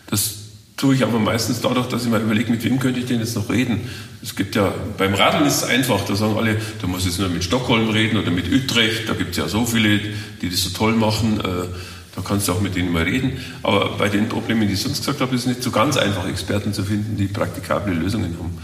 [0.08, 0.39] Das
[0.80, 3.36] tue ich aber meistens dadurch, dass ich mir überlege, mit wem könnte ich denn jetzt
[3.36, 3.82] noch reden.
[4.24, 7.28] Es gibt ja, beim Radeln ist es einfach, da sagen alle, du musst jetzt nur
[7.28, 10.00] mit Stockholm reden oder mit Utrecht, da gibt es ja so viele,
[10.42, 11.68] die das so toll machen, äh,
[12.16, 13.34] da kannst du auch mit denen mal reden.
[13.62, 16.28] Aber bei den Problemen, die ich sonst gesagt habe, ist es nicht so ganz einfach,
[16.28, 18.58] Experten zu finden, die praktikable Lösungen haben.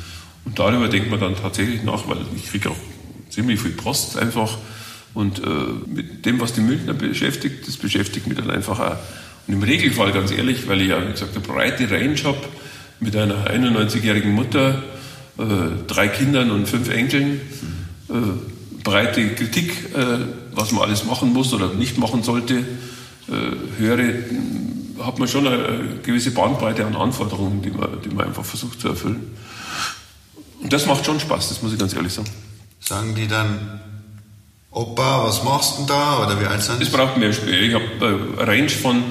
[0.46, 2.78] Und darüber denkt man dann tatsächlich nach, weil ich kriege auch
[3.30, 4.58] ziemlich viel Post einfach.
[5.14, 5.48] Und äh,
[5.88, 8.98] mit dem, was die Münchner beschäftigt, das beschäftigt mich dann einfach auch.
[9.48, 12.38] Und im Regelfall, ganz ehrlich, weil ich ja, wie gesagt, eine breite Range habe,
[13.00, 14.84] mit einer 91-jährigen Mutter,
[15.38, 15.44] äh,
[15.88, 17.42] drei Kindern und fünf Enkeln,
[18.10, 18.14] äh,
[18.84, 20.18] breite Kritik, äh,
[20.54, 24.14] was man alles machen muss oder nicht machen sollte, äh, höre,
[25.04, 28.90] hat man schon eine gewisse Bandbreite an Anforderungen, die man, die man einfach versucht zu
[28.90, 29.36] erfüllen.
[30.62, 32.30] Und das macht schon Spaß, das muss ich ganz ehrlich sagen.
[32.80, 33.82] Sagen die dann,
[34.72, 36.26] Opa, was machst du denn da?
[36.26, 37.64] Oder wie alt sind Es braucht mehr Spiel.
[37.64, 39.04] Ich habe eine Range von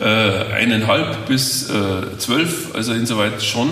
[0.00, 3.68] äh, eineinhalb bis äh, zwölf, also insoweit schon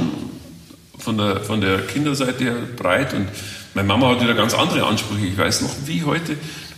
[0.99, 3.15] von der, von der Kinderseite her breit.
[3.15, 3.29] Und
[3.75, 5.27] meine Mama hat wieder ganz andere Ansprüche.
[5.27, 6.37] Ich weiß noch, wie heute.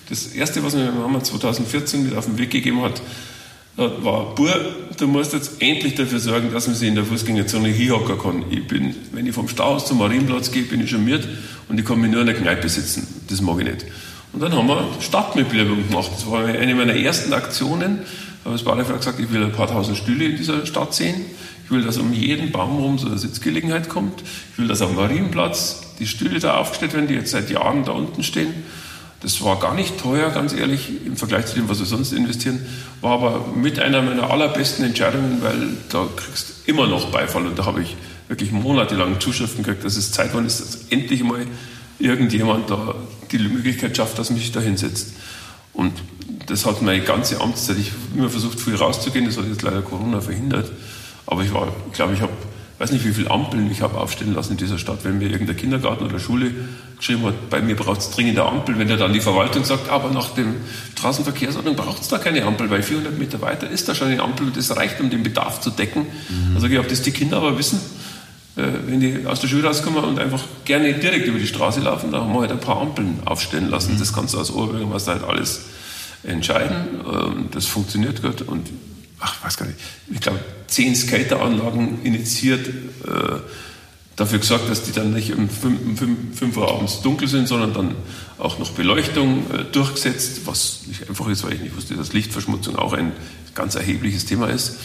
[0.08, 3.00] Das erste, was mir meine Mama 2014 mit auf den Weg gegeben hat,
[3.76, 4.54] war, Bur,
[4.96, 8.44] du musst jetzt endlich dafür sorgen, dass man sich in der Fußgängerzone hinhocken kann.
[8.50, 11.28] Ich bin, wenn ich vom Stauhaus zum Marienplatz gehe, bin ich müde
[11.68, 13.22] und ich kann mich nur in der Kneipe sitzen.
[13.28, 13.84] Das mag ich nicht.
[14.32, 16.10] Und dann haben wir Stadtmöblierung gemacht.
[16.14, 18.00] Das war eine meiner ersten Aktionen.
[18.44, 21.14] Habe das Badefrau gesagt, ich will ein paar tausend Stühle in dieser Stadt sehen.
[21.64, 24.22] Ich will, dass um jeden Baum rum so eine Sitzgelegenheit kommt.
[24.52, 27.92] Ich will, dass am Marienplatz die Stühle da aufgestellt werden, die jetzt seit Jahren da
[27.92, 28.52] unten stehen.
[29.22, 32.60] Das war gar nicht teuer, ganz ehrlich, im Vergleich zu dem, was wir sonst investieren.
[33.00, 37.46] War aber mit einer meiner allerbesten Entscheidungen, weil da kriegst du immer noch Beifall.
[37.46, 37.96] Und da habe ich
[38.28, 41.46] wirklich monatelang Zuschriften gekriegt, dass es Zeit ist, dass endlich mal
[41.98, 42.94] irgendjemand da
[43.32, 45.14] die Möglichkeit schafft, dass mich da hinsetzt.
[45.72, 45.92] Und
[46.46, 49.82] das hat meine ganze Amtszeit, ich habe immer versucht, früh rauszugehen, das hat jetzt leider
[49.82, 50.70] Corona verhindert.
[51.26, 52.32] Aber ich war, ich glaube, ich habe,
[52.78, 54.98] weiß nicht, wie viele Ampeln ich habe aufstellen lassen in dieser Stadt.
[55.04, 56.50] Wenn mir irgendein Kindergarten oder Schule
[56.98, 59.88] geschrieben hat, bei mir braucht es dringend eine Ampel, wenn der dann die Verwaltung sagt,
[59.88, 60.56] aber nach dem
[60.96, 64.46] Straßenverkehrsordnung braucht es da keine Ampel, weil 400 Meter weiter ist da schon eine Ampel
[64.46, 66.02] und das reicht, um den Bedarf zu decken.
[66.02, 66.54] Mhm.
[66.54, 67.80] Also ich habe das die Kinder aber wissen,
[68.56, 72.12] äh, wenn die aus der Schule rauskommen und einfach gerne direkt über die Straße laufen,
[72.12, 73.94] da haben wir halt ein paar Ampeln aufstellen lassen.
[73.94, 73.98] Mhm.
[73.98, 75.62] Das kannst du als Oberbürgermeister halt alles
[76.26, 77.00] entscheiden.
[77.06, 78.68] Ähm, das funktioniert gut und
[79.20, 79.78] ach, weiß gar nicht,
[80.12, 83.40] ich glaube, zehn Skateranlagen initiiert, äh,
[84.16, 87.94] dafür gesorgt, dass die dann nicht um 5 Uhr abends dunkel sind, sondern dann
[88.38, 92.76] auch noch Beleuchtung äh, durchgesetzt, was nicht einfach ist, weil ich nicht wusste, dass Lichtverschmutzung
[92.76, 93.12] auch ein
[93.54, 94.78] ganz erhebliches Thema ist.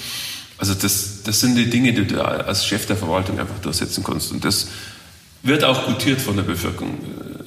[0.57, 4.31] Also das, das sind die Dinge, die du als Chef der Verwaltung einfach durchsetzen kannst.
[4.31, 4.67] Und das
[5.43, 6.97] wird auch gutiert von der Bevölkerung.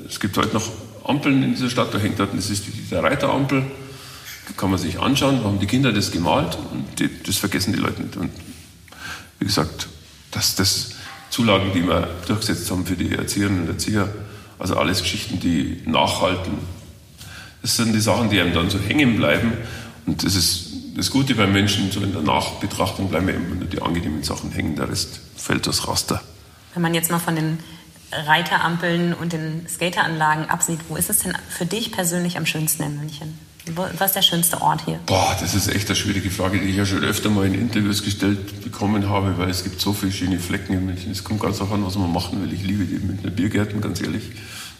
[0.09, 0.68] Es gibt heute noch
[1.05, 3.64] Ampeln in dieser Stadt, da hängt dort, das ist die, Reiterampel,
[4.57, 7.78] kann man sich anschauen, da haben die Kinder das gemalt und die, das vergessen die
[7.78, 8.16] Leute nicht.
[8.16, 8.30] Und
[9.38, 9.88] wie gesagt,
[10.30, 10.90] dass das
[11.30, 14.09] Zulagen, die wir durchgesetzt haben für die Erzieherinnen und Erzieher,
[14.59, 16.53] also alles Geschichten, die nachhalten,
[17.62, 19.53] das sind die Sachen, die einem dann so hängen bleiben.
[20.05, 23.80] Und das ist das Gute beim Menschen, so in der Nachbetrachtung bleiben immer nur die
[23.80, 26.20] angenehmen Sachen hängen, der Rest fällt das Raster.
[26.74, 27.59] Wenn man jetzt mal von den
[28.11, 32.97] Reiterampeln und den Skateranlagen absieht, wo ist es denn für dich persönlich am schönsten in
[32.99, 33.38] München?
[33.77, 34.99] Was ist der schönste Ort hier?
[35.07, 38.03] Boah, das ist echt eine schwierige Frage, die ich ja schon öfter mal in Interviews
[38.03, 41.13] gestellt bekommen habe, weil es gibt so viele schöne Flecken in München.
[41.13, 42.53] Es kommt ganz darauf an, was man machen will.
[42.53, 44.25] Ich liebe die Münchner Biergärten, ganz ehrlich.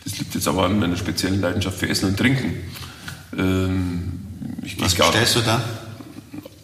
[0.03, 2.55] Das liegt jetzt aber an meiner speziellen Leidenschaft für Essen und Trinken.
[3.39, 4.21] Ähm,
[4.79, 5.63] was bestellst du da?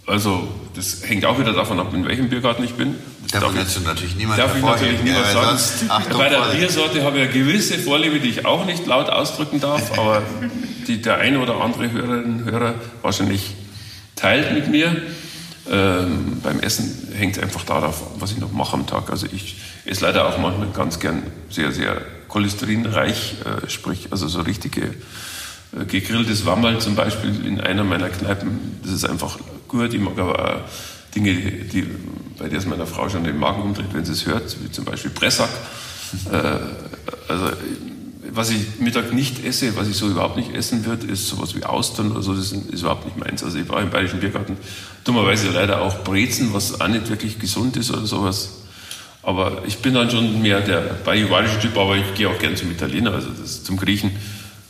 [0.07, 2.97] Also, das hängt auch wieder davon ab, in welchem Biergarten ich bin.
[3.31, 5.91] Das darf, ich natürlich niemand Darf ich natürlich niemand ja, sagen.
[5.91, 9.61] Achtung, Bei der Biersorte habe ich eine gewisse Vorliebe, die ich auch nicht laut ausdrücken
[9.61, 10.23] darf, aber
[10.87, 13.55] die der eine oder andere Hörerinnen und Hörer wahrscheinlich
[14.17, 14.97] teilt mit mir.
[15.71, 19.11] Ähm, beim Essen hängt es einfach darauf, was ich noch mache am Tag.
[19.11, 24.41] Also ich esse leider auch manchmal ganz gern sehr, sehr cholesterinreich, äh, sprich also so
[24.41, 24.95] richtige
[25.79, 28.81] äh, gegrilltes Wammerl zum Beispiel in einer meiner Kneipen.
[28.83, 29.93] Das ist einfach gut.
[29.93, 30.61] Ich mag aber auch
[31.15, 31.87] Dinge, die,
[32.39, 34.85] bei der es meiner Frau schon den Magen umdreht, wenn sie es hört, wie zum
[34.85, 35.51] Beispiel Pressack.
[36.31, 37.51] Äh, also
[38.31, 41.65] was ich Mittag nicht esse, was ich so überhaupt nicht essen würde, ist sowas wie
[41.65, 43.43] Austern oder so, das ist überhaupt nicht meins.
[43.43, 44.57] Also ich war im Bayerischen Biergarten
[45.05, 48.51] dummerweise leider auch Brezen, was auch nicht wirklich gesund ist oder sowas.
[49.23, 52.71] Aber ich bin dann schon mehr der bajuwarische Typ, aber ich gehe auch gern zum
[52.71, 54.13] Italiener, also das, zum Griechen,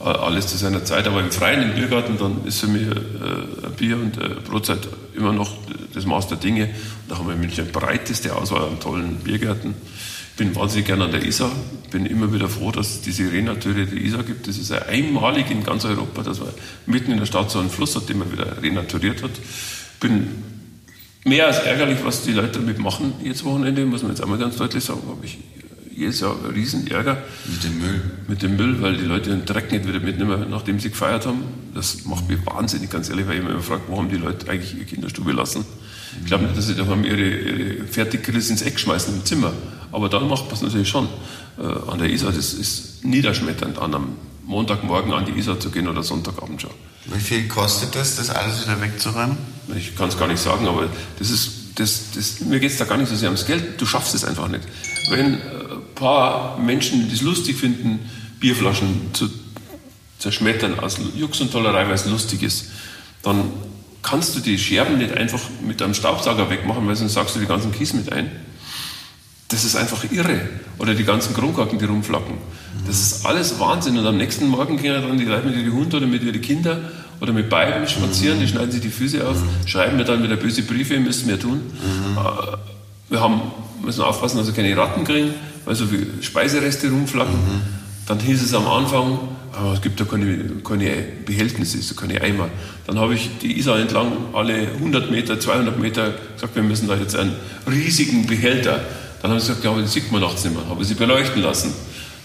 [0.01, 1.07] alles zu seiner Zeit.
[1.07, 5.32] Aber im Freien, im Biergarten, dann ist für mich äh, Bier und äh, Brotzeit immer
[5.32, 5.51] noch
[5.94, 6.70] das Maß der Dinge.
[7.09, 9.74] Da haben wir in München eine breiteste Auswahl an tollen Biergärten
[10.38, 11.51] bin wahnsinnig gerne an der Isar,
[11.90, 14.46] bin immer wieder froh, dass es diese Renateure der Isar gibt.
[14.46, 16.49] Das ist einmalig in ganz Europa, dass man
[16.86, 19.32] mitten in der Stadt so einen Fluss hat, den man wieder renaturiert hat.
[20.01, 20.28] Bin
[21.24, 24.57] mehr als ärgerlich, was die Leute damit machen jetzt Wochenende, muss man jetzt einmal ganz
[24.57, 25.38] deutlich sagen, habe ich
[25.99, 27.22] jedes Jahr einen riesen Ärger.
[27.46, 28.01] Mit dem Müll?
[28.28, 31.42] Mit dem Müll, weil die Leute den Dreck nicht wieder mitnehmen, nachdem sie gefeiert haben.
[31.74, 34.74] Das macht mich wahnsinnig, ganz ehrlich, weil ich immer frage, wo haben die Leute eigentlich
[34.74, 35.64] ihre Kinderstube lassen?
[36.20, 39.53] Ich glaube nicht, dass sie daheim ihre, ihre Fertiggrills ins Eck schmeißen im Zimmer.
[39.92, 41.09] Aber dann macht man es natürlich schon.
[41.59, 44.07] Äh, an der Isar, das ist niederschmetternd, an einem
[44.46, 46.70] Montagmorgen an die Isar zu gehen oder Sonntagabend schon.
[47.07, 49.36] Wie viel kostet das, das alles wieder wegzuräumen?
[49.76, 50.88] Ich kann es gar nicht sagen, aber
[51.18, 53.80] das ist, das, das, mir geht es da gar nicht so sehr ums Geld.
[53.80, 54.62] Du schaffst es einfach nicht.
[55.11, 55.67] Wenn ein äh,
[55.99, 57.99] paar Menschen, die es lustig finden,
[58.40, 59.28] Bierflaschen zu
[60.18, 62.70] zerschmettern aus Jux und Tollerei, weil es lustig ist,
[63.22, 63.44] dann
[64.03, 67.46] kannst du die Scherben nicht einfach mit einem Staubsauger wegmachen, weil sonst sagst du die
[67.46, 68.30] ganzen Kies mit ein.
[69.49, 70.49] Das ist einfach irre.
[70.78, 72.34] Oder die ganzen Kronkorken, die rumflacken.
[72.86, 73.96] Das ist alles Wahnsinn.
[73.99, 76.84] Und am nächsten Morgen gehen dann die Leute mit ihren Hunden oder mit ihren Kindern
[77.20, 79.36] oder mit beiden spazieren, die schneiden sich die Füße auf,
[79.66, 81.61] schreiben mir dann wieder böse Briefe, müssen wir tun.
[82.16, 82.57] Äh,
[83.11, 83.40] wir haben,
[83.82, 85.34] müssen aufpassen, dass wir keine Ratten kriegen,
[85.68, 87.38] weil so viele Speisereste rumflacken.
[88.06, 89.18] Dann hieß es am Anfang,
[89.52, 92.48] oh, es gibt da keine, keine Behältnisse, so keine Eimer.
[92.86, 96.96] Dann habe ich die Isar entlang alle 100 Meter, 200 Meter gesagt, wir müssen da
[96.96, 97.36] jetzt einen
[97.70, 98.80] riesigen Behälter.
[99.20, 100.66] Dann haben sie gesagt, ja, aber das sieht man nachts nicht mehr.
[100.70, 101.74] Habe sie beleuchten lassen.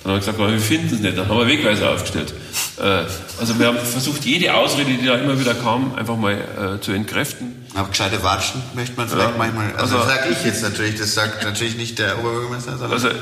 [0.03, 1.17] Dann haben wir gesagt, wir finden es nicht.
[1.17, 2.33] Dann haben wir Wegweiser aufgestellt.
[2.77, 3.05] Äh,
[3.39, 6.91] also wir haben versucht, jede Ausrede, die da immer wieder kam, einfach mal äh, zu
[6.91, 7.65] entkräften.
[7.73, 9.37] Aber gescheite Watschen möchte man vielleicht ja.
[9.37, 9.73] manchmal.
[9.77, 12.71] Also, also sage ich jetzt natürlich, das sagt natürlich nicht der Oberbürgermeister.
[12.71, 13.13] Sondern also äh,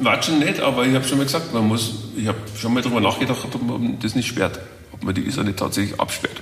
[0.00, 3.02] Watschen nicht, aber ich habe schon mal gesagt, man muss, ich habe schon mal darüber
[3.02, 4.58] nachgedacht, ob man das nicht sperrt.
[4.92, 6.40] Ob man die Isar nicht tatsächlich absperrt.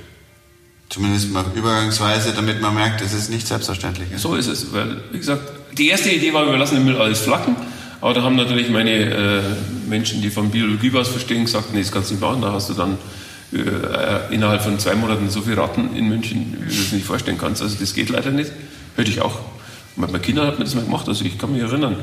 [0.88, 4.08] Zumindest mal übergangsweise, damit man merkt, es ist nicht selbstverständlich.
[4.16, 5.42] So ist es, weil, wie gesagt,
[5.76, 7.56] die erste Idee war, wir lassen den Müll alles flacken.
[8.07, 9.42] Aber da haben natürlich meine äh,
[9.88, 12.40] Menschen, die von Biologie was verstehen, gesagt, nee, das kannst du nicht machen.
[12.40, 12.98] Da hast du dann
[13.52, 17.36] äh, innerhalb von zwei Monaten so viele Ratten in München, wie du es nicht vorstellen
[17.36, 17.62] kannst.
[17.62, 18.52] Also das geht leider nicht.
[18.94, 19.40] Hätte ich auch.
[19.96, 21.09] Mit meinen Kindern hat man das mal gemacht.
[21.09, 21.96] Also ich kann mich erinnern,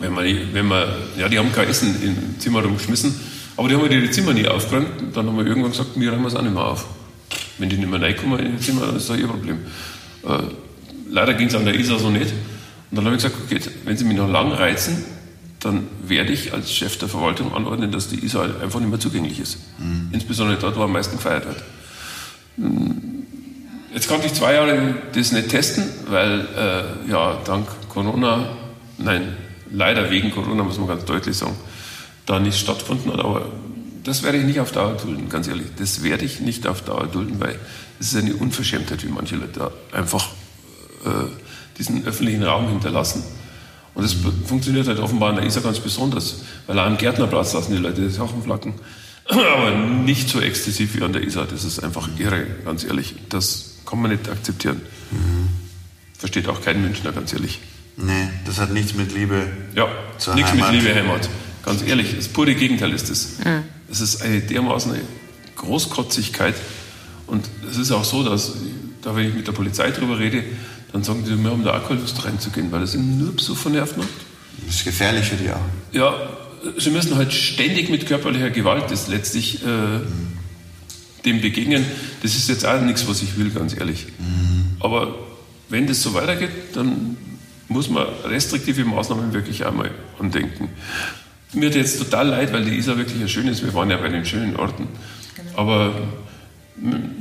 [0.00, 3.14] wenn man, wenn man, ja, die haben kein Essen im Zimmer rumgeschmissen,
[3.56, 4.88] aber die haben ihre Zimmer nie aufgeräumt.
[5.14, 6.86] Dann haben wir irgendwann gesagt, wir räumen es auch nicht mehr auf.
[7.56, 9.58] Wenn die nicht mehr reinkommen in ihr Zimmer, dann ist das ihr Problem.
[10.26, 10.38] Äh,
[11.08, 12.32] leider ging es an der Isar so nicht.
[12.90, 15.19] Und dann habe ich gesagt, okay, wenn Sie mich noch lang reizen,
[15.60, 19.38] dann werde ich als Chef der Verwaltung anordnen, dass die Isar einfach nicht mehr zugänglich
[19.38, 19.58] ist.
[19.78, 20.08] Mhm.
[20.12, 21.62] Insbesondere dort, wo am meisten gefeiert wird.
[22.56, 23.26] Hm,
[23.94, 28.56] jetzt konnte ich zwei Jahre das nicht testen, weil äh, ja dank Corona,
[28.98, 29.36] nein,
[29.70, 31.56] leider wegen Corona muss man ganz deutlich sagen,
[32.24, 33.20] da nicht stattgefunden hat.
[33.20, 33.46] Aber
[34.02, 35.66] das werde ich nicht auf Dauer dulden, ganz ehrlich.
[35.78, 37.58] Das werde ich nicht auf Dauer dulden, weil
[37.98, 40.30] es ist eine Unverschämtheit, wie manche Leute da einfach
[41.04, 41.28] äh,
[41.76, 43.22] diesen öffentlichen Raum hinterlassen.
[43.94, 44.16] Und das
[44.46, 48.10] funktioniert halt offenbar in der Isar ganz besonders, weil am Gärtnerplatz lassen die Leute die
[48.10, 48.74] Sachen flacken.
[49.28, 51.46] Aber nicht so exzessiv wie an der Isar.
[51.46, 53.14] Das ist einfach irre, ganz ehrlich.
[53.28, 54.80] Das kann man nicht akzeptieren.
[55.10, 55.48] Mhm.
[56.18, 57.60] Versteht auch kein Münchner, ganz ehrlich.
[57.96, 59.88] Nee, das hat nichts mit Liebe ja,
[60.18, 60.72] zur nichts Heimat.
[60.72, 61.28] mit Liebe Heimat.
[61.64, 63.38] Ganz ehrlich, das pure Gegenteil ist es.
[63.44, 63.64] Mhm.
[63.90, 65.02] Es ist eine dermaßen eine
[65.56, 66.54] Großkotzigkeit.
[67.26, 68.52] Und es ist auch so, dass,
[69.02, 70.42] da wenn ich mit der Polizei drüber rede,
[70.92, 73.54] dann sagen die, wir haben da auch keine Lust reinzugehen, weil das ihnen nur so
[73.54, 74.08] vernervt macht.
[74.66, 75.60] Das ist gefährlich für die auch.
[75.92, 76.14] Ja,
[76.76, 80.32] sie müssen halt ständig mit körperlicher Gewalt das letztlich äh, mhm.
[81.24, 81.84] dem begegnen.
[82.22, 84.06] Das ist jetzt auch nichts, was ich will, ganz ehrlich.
[84.18, 84.76] Mhm.
[84.80, 85.14] Aber
[85.68, 87.16] wenn das so weitergeht, dann
[87.68, 90.68] muss man restriktive Maßnahmen wirklich einmal andenken.
[91.52, 94.08] Mir hat jetzt total leid, weil die Isar wirklich ein schönes, wir waren ja bei
[94.08, 94.88] den schönen Orten.
[95.36, 95.58] Genau.
[95.58, 95.94] Aber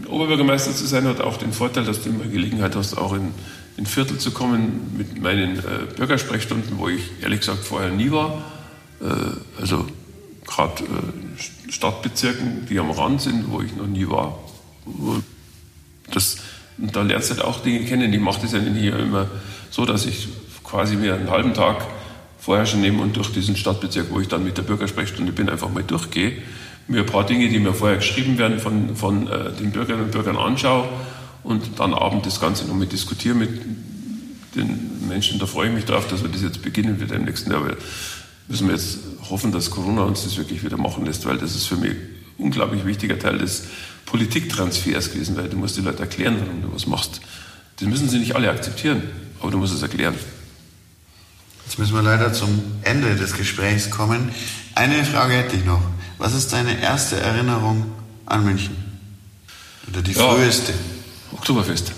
[0.08, 3.32] Oberbürgermeister zu sein hat auch den Vorteil, dass du immer Gelegenheit hast, auch in,
[3.80, 5.62] in Viertel zu kommen mit meinen äh,
[5.96, 8.44] Bürgersprechstunden, wo ich ehrlich gesagt vorher nie war.
[9.02, 9.06] Äh,
[9.62, 9.88] also
[10.46, 14.38] gerade äh, Stadtbezirken, die am Rand sind, wo ich noch nie war.
[16.12, 16.40] Das,
[16.78, 18.12] und da lernst du halt auch Dinge kennen.
[18.12, 19.28] Ich mache das ja nicht immer
[19.70, 20.28] so, dass ich
[20.66, 21.88] quasi mir einen halben Tag
[22.38, 25.70] vorher schon nehme und durch diesen Stadtbezirk, wo ich dann mit der Bürgersprechstunde bin, einfach
[25.70, 26.34] mal durchgehe
[26.90, 30.12] mir ein paar Dinge, die mir vorher geschrieben werden, von, von äh, den Bürgerinnen und
[30.12, 30.90] Bürgern anschaue
[31.44, 33.62] und dann abend das Ganze nochmal diskutiere mit
[34.56, 35.40] den Menschen.
[35.40, 37.64] Da freue ich mich darauf, dass wir das jetzt beginnen wieder im nächsten Jahr.
[38.48, 41.66] müssen wir jetzt hoffen, dass Corona uns das wirklich wieder machen lässt, weil das ist
[41.66, 41.98] für mich ein
[42.38, 43.64] unglaublich wichtiger Teil des
[44.06, 47.22] Politiktransfers gewesen, weil du musst die Leute erklären, warum du was machst.
[47.80, 49.04] Das müssen sie nicht alle akzeptieren,
[49.40, 50.16] aber du musst es erklären.
[51.66, 54.32] Jetzt müssen wir leider zum Ende des Gesprächs kommen.
[54.74, 55.82] Eine Frage hätte ich noch.
[56.18, 57.86] Was ist deine erste Erinnerung
[58.26, 58.76] an München?
[59.88, 60.74] Oder die ja, früheste?
[61.32, 61.94] Oktoberfest.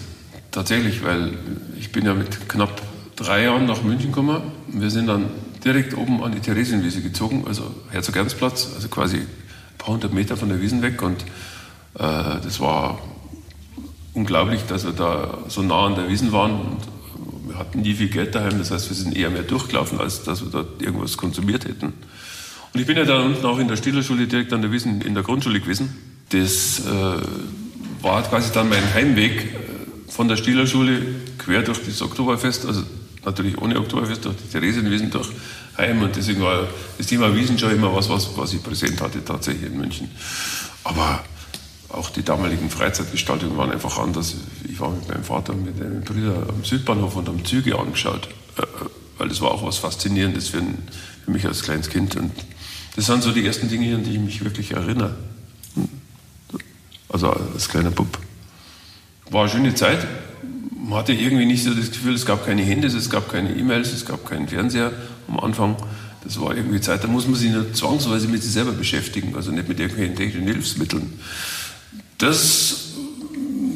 [0.51, 1.33] Tatsächlich, weil
[1.79, 2.81] ich bin ja mit knapp
[3.15, 4.41] drei Jahren nach München gekommen.
[4.67, 5.29] Wir sind dann
[5.63, 9.27] direkt oben an die Theresienwiese gezogen, also Herzog-Ernst-Platz, also quasi ein
[9.77, 11.01] paar hundert Meter von der Wiesen weg.
[11.01, 12.99] Und äh, das war
[14.13, 16.51] unglaublich, dass wir da so nah an der Wiesen waren.
[16.51, 16.77] Und
[17.47, 20.43] wir hatten nie viel Geld daheim, das heißt, wir sind eher mehr durchgelaufen, als dass
[20.43, 21.93] wir dort irgendwas konsumiert hätten.
[22.73, 25.13] Und ich bin ja da unten auch in der Stillerschule direkt an der Wiesen, in
[25.13, 25.95] der Grundschule gewesen.
[26.29, 27.21] Das äh,
[28.01, 31.01] war quasi dann mein Heimweg äh, von der Stillerschule
[31.37, 32.83] quer durch das Oktoberfest, also
[33.25, 35.29] natürlich ohne Oktoberfest, durch die Theresienwiesen, durch
[35.77, 36.01] Heim.
[36.01, 39.71] Und deswegen war das Thema Wiesen schon immer was, was, was ich präsent hatte, tatsächlich
[39.71, 40.09] in München.
[40.83, 41.23] Aber
[41.89, 44.35] auch die damaligen Freizeitgestaltungen waren einfach anders.
[44.69, 48.29] Ich war mit meinem Vater und mit meinen Brüdern am Südbahnhof und am Züge angeschaut,
[48.57, 48.65] äh, äh,
[49.17, 50.61] weil das war auch was Faszinierendes für
[51.27, 52.15] mich als kleines Kind.
[52.15, 52.31] Und
[52.95, 55.15] das sind so die ersten Dinge, an die ich mich wirklich erinnere.
[57.11, 58.17] Also als kleiner Bub.
[59.29, 60.07] War eine schöne Zeit.
[60.73, 63.93] Man hatte irgendwie nicht so das Gefühl, es gab keine Handys, es gab keine E-Mails,
[63.93, 64.91] es gab keinen Fernseher
[65.27, 65.75] am Anfang.
[66.23, 69.51] Das war irgendwie Zeit, da muss man sich nur zwangsweise mit sich selber beschäftigen, also
[69.51, 71.13] nicht mit irgendwelchen technischen Hilfsmitteln.
[72.17, 72.91] Das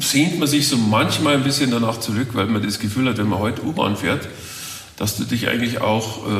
[0.00, 3.28] sehnt man sich so manchmal ein bisschen danach zurück, weil man das Gefühl hat, wenn
[3.28, 4.28] man heute U-Bahn fährt,
[4.96, 6.30] dass du dich eigentlich auch, äh,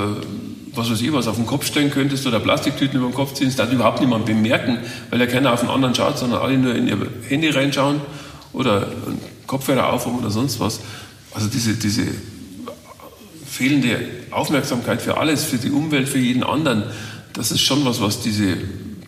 [0.74, 3.46] was weiß ich, was auf den Kopf stellen könntest oder Plastiktüten über den Kopf ziehen,
[3.46, 4.78] das darf überhaupt niemand bemerken,
[5.10, 6.98] weil ja keiner auf den anderen schaut, sondern alle nur in ihr
[7.28, 8.00] Handy reinschauen
[8.52, 8.88] oder
[9.46, 10.80] Kopfhörer aufhaben oder sonst was.
[11.32, 12.02] Also diese, diese
[13.46, 13.98] fehlende
[14.30, 16.84] Aufmerksamkeit für alles, für die Umwelt, für jeden anderen,
[17.34, 18.56] das ist schon was, was diese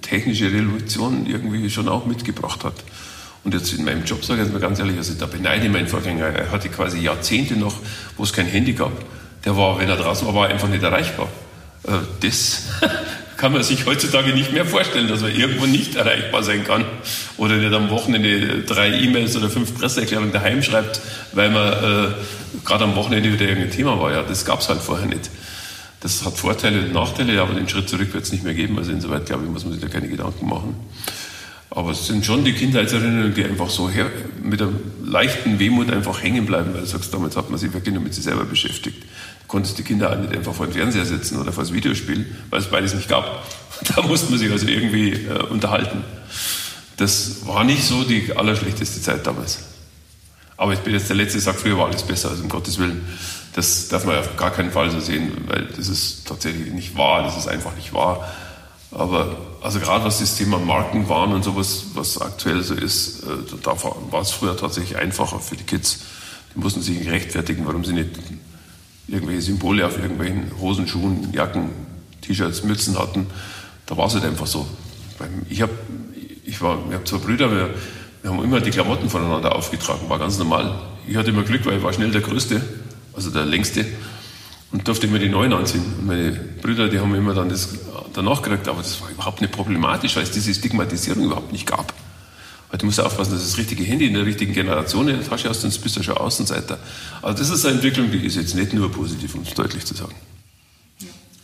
[0.03, 2.75] technische Revolution irgendwie schon auch mitgebracht hat.
[3.45, 5.87] Und jetzt in meinem Job sage ich mir ganz ehrlich, also da beneide ich meinen
[5.87, 6.27] Vorgänger.
[6.27, 7.77] Er hatte quasi Jahrzehnte noch,
[8.17, 8.93] wo es kein Handy gab.
[9.49, 11.27] Der war, wenn er draußen war, war einfach nicht erreichbar.
[11.85, 12.65] Äh, das
[13.39, 16.85] kann man sich heutzutage nicht mehr vorstellen, dass man irgendwo nicht erreichbar sein kann
[17.39, 21.01] oder nicht am Wochenende drei E-Mails oder fünf Presseerklärungen daheim schreibt,
[21.33, 22.09] weil man äh,
[22.63, 24.13] gerade am Wochenende wieder irgendein Thema war.
[24.13, 25.31] Ja, das gab es halt vorher nicht.
[26.01, 28.77] Das hat Vorteile und Nachteile, aber den Schritt zurück wird es nicht mehr geben.
[28.77, 30.77] Also insoweit, glaube ich, muss man sich da keine Gedanken machen.
[31.71, 34.11] Aber es sind schon die Kindheitserinnerungen, die einfach so her,
[34.43, 37.95] mit einem leichten Wehmut einfach hängen bleiben, weil du sagst, damals hat man sich wirklich
[37.95, 39.05] nur mit sich selber beschäftigt.
[39.49, 42.61] Konntest die Kinder auch nicht einfach vor dem Fernseher sitzen oder vor das Videospiel, weil
[42.61, 43.45] es beides nicht gab.
[43.95, 46.03] Da musste man sich also irgendwie äh, unterhalten.
[46.97, 49.61] Das war nicht so die allerschlechteste Zeit damals.
[50.57, 52.79] Aber ich bin jetzt der Letzte, der sagt, früher war alles besser, also um Gottes
[52.79, 53.07] Willen.
[53.55, 57.23] Das darf man auf gar keinen Fall so sehen, weil das ist tatsächlich nicht wahr,
[57.23, 58.29] das ist einfach nicht wahr.
[58.91, 63.27] Aber also gerade was das Thema Marken waren und sowas, was aktuell so ist, äh,
[63.63, 66.01] da war es früher tatsächlich einfacher für die Kids.
[66.55, 68.11] Die mussten sich rechtfertigen, warum sie nicht
[69.09, 71.71] irgendwelche Symbole auf irgendwelchen Hosen, Schuhen, Jacken,
[72.21, 73.27] T-Shirts, Mützen hatten.
[73.87, 74.67] Da war es halt einfach so.
[75.49, 75.73] Ich habe
[76.45, 77.71] ich ich hab zwei Brüder, wir,
[78.23, 80.79] wir haben immer die Klamotten voneinander aufgetragen, war ganz normal.
[81.07, 82.61] Ich hatte immer Glück, weil ich war schnell der Größte,
[83.15, 83.87] also der Längste
[84.71, 85.85] und durfte immer die neuen anziehen.
[85.99, 87.71] Und meine Brüder, die haben immer dann das
[88.13, 91.93] danach gekriegt, aber das war überhaupt nicht problematisch, weil es diese Stigmatisierung überhaupt nicht gab.
[92.71, 95.27] Heute musst du aufpassen, dass du das richtige Handy in der richtigen Generation in der
[95.27, 96.79] Tasche hast, sonst bist du schon Außenseiter.
[97.23, 99.95] Also das ist eine Entwicklung, die ist jetzt nicht nur positiv, um es deutlich zu
[99.95, 100.15] sagen.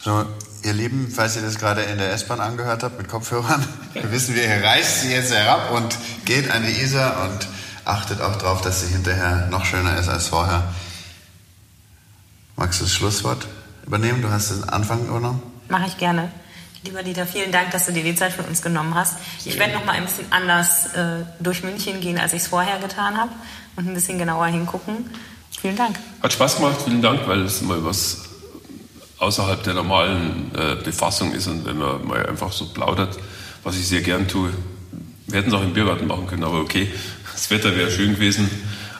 [0.02, 0.26] So,
[0.62, 4.44] ihr Lieben, falls ihr das gerade in der S-Bahn angehört habt mit Kopfhörern, wissen wir,
[4.44, 5.96] ihr reißt sie jetzt herab und
[6.26, 7.48] geht an die Isar und
[7.86, 10.74] achtet auch darauf, dass sie hinterher noch schöner ist als vorher.
[12.56, 13.46] Magst du das Schlusswort
[13.86, 14.20] übernehmen?
[14.20, 15.42] Du hast den Anfang übernommen.
[15.68, 16.30] Mache ich gerne.
[16.84, 19.16] Lieber Dieter, vielen Dank, dass du dir die Zeit für uns genommen hast.
[19.44, 22.78] Ich werde noch mal ein bisschen anders äh, durch München gehen, als ich es vorher
[22.78, 23.30] getan habe
[23.76, 25.10] und ein bisschen genauer hingucken.
[25.58, 25.98] Vielen Dank.
[26.22, 28.24] Hat Spaß gemacht, vielen Dank, weil es mal was
[29.18, 33.16] außerhalb der normalen äh, Befassung ist und wenn man mal einfach so plaudert,
[33.62, 34.50] was ich sehr gern tue.
[35.26, 36.92] Wir hätten es auch im Biergarten machen können, aber okay,
[37.32, 38.50] das Wetter wäre schön gewesen.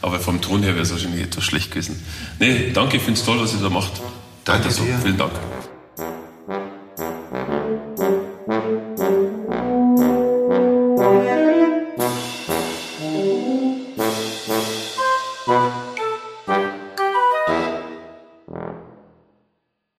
[0.01, 2.03] Aber vom Ton her wäre es wahrscheinlich etwas schlecht gewesen.
[2.39, 3.93] Nee, danke, ich finde es toll, was ihr da macht.
[4.45, 4.85] Danke so.
[4.85, 4.99] Dir.
[5.03, 5.33] Vielen Dank.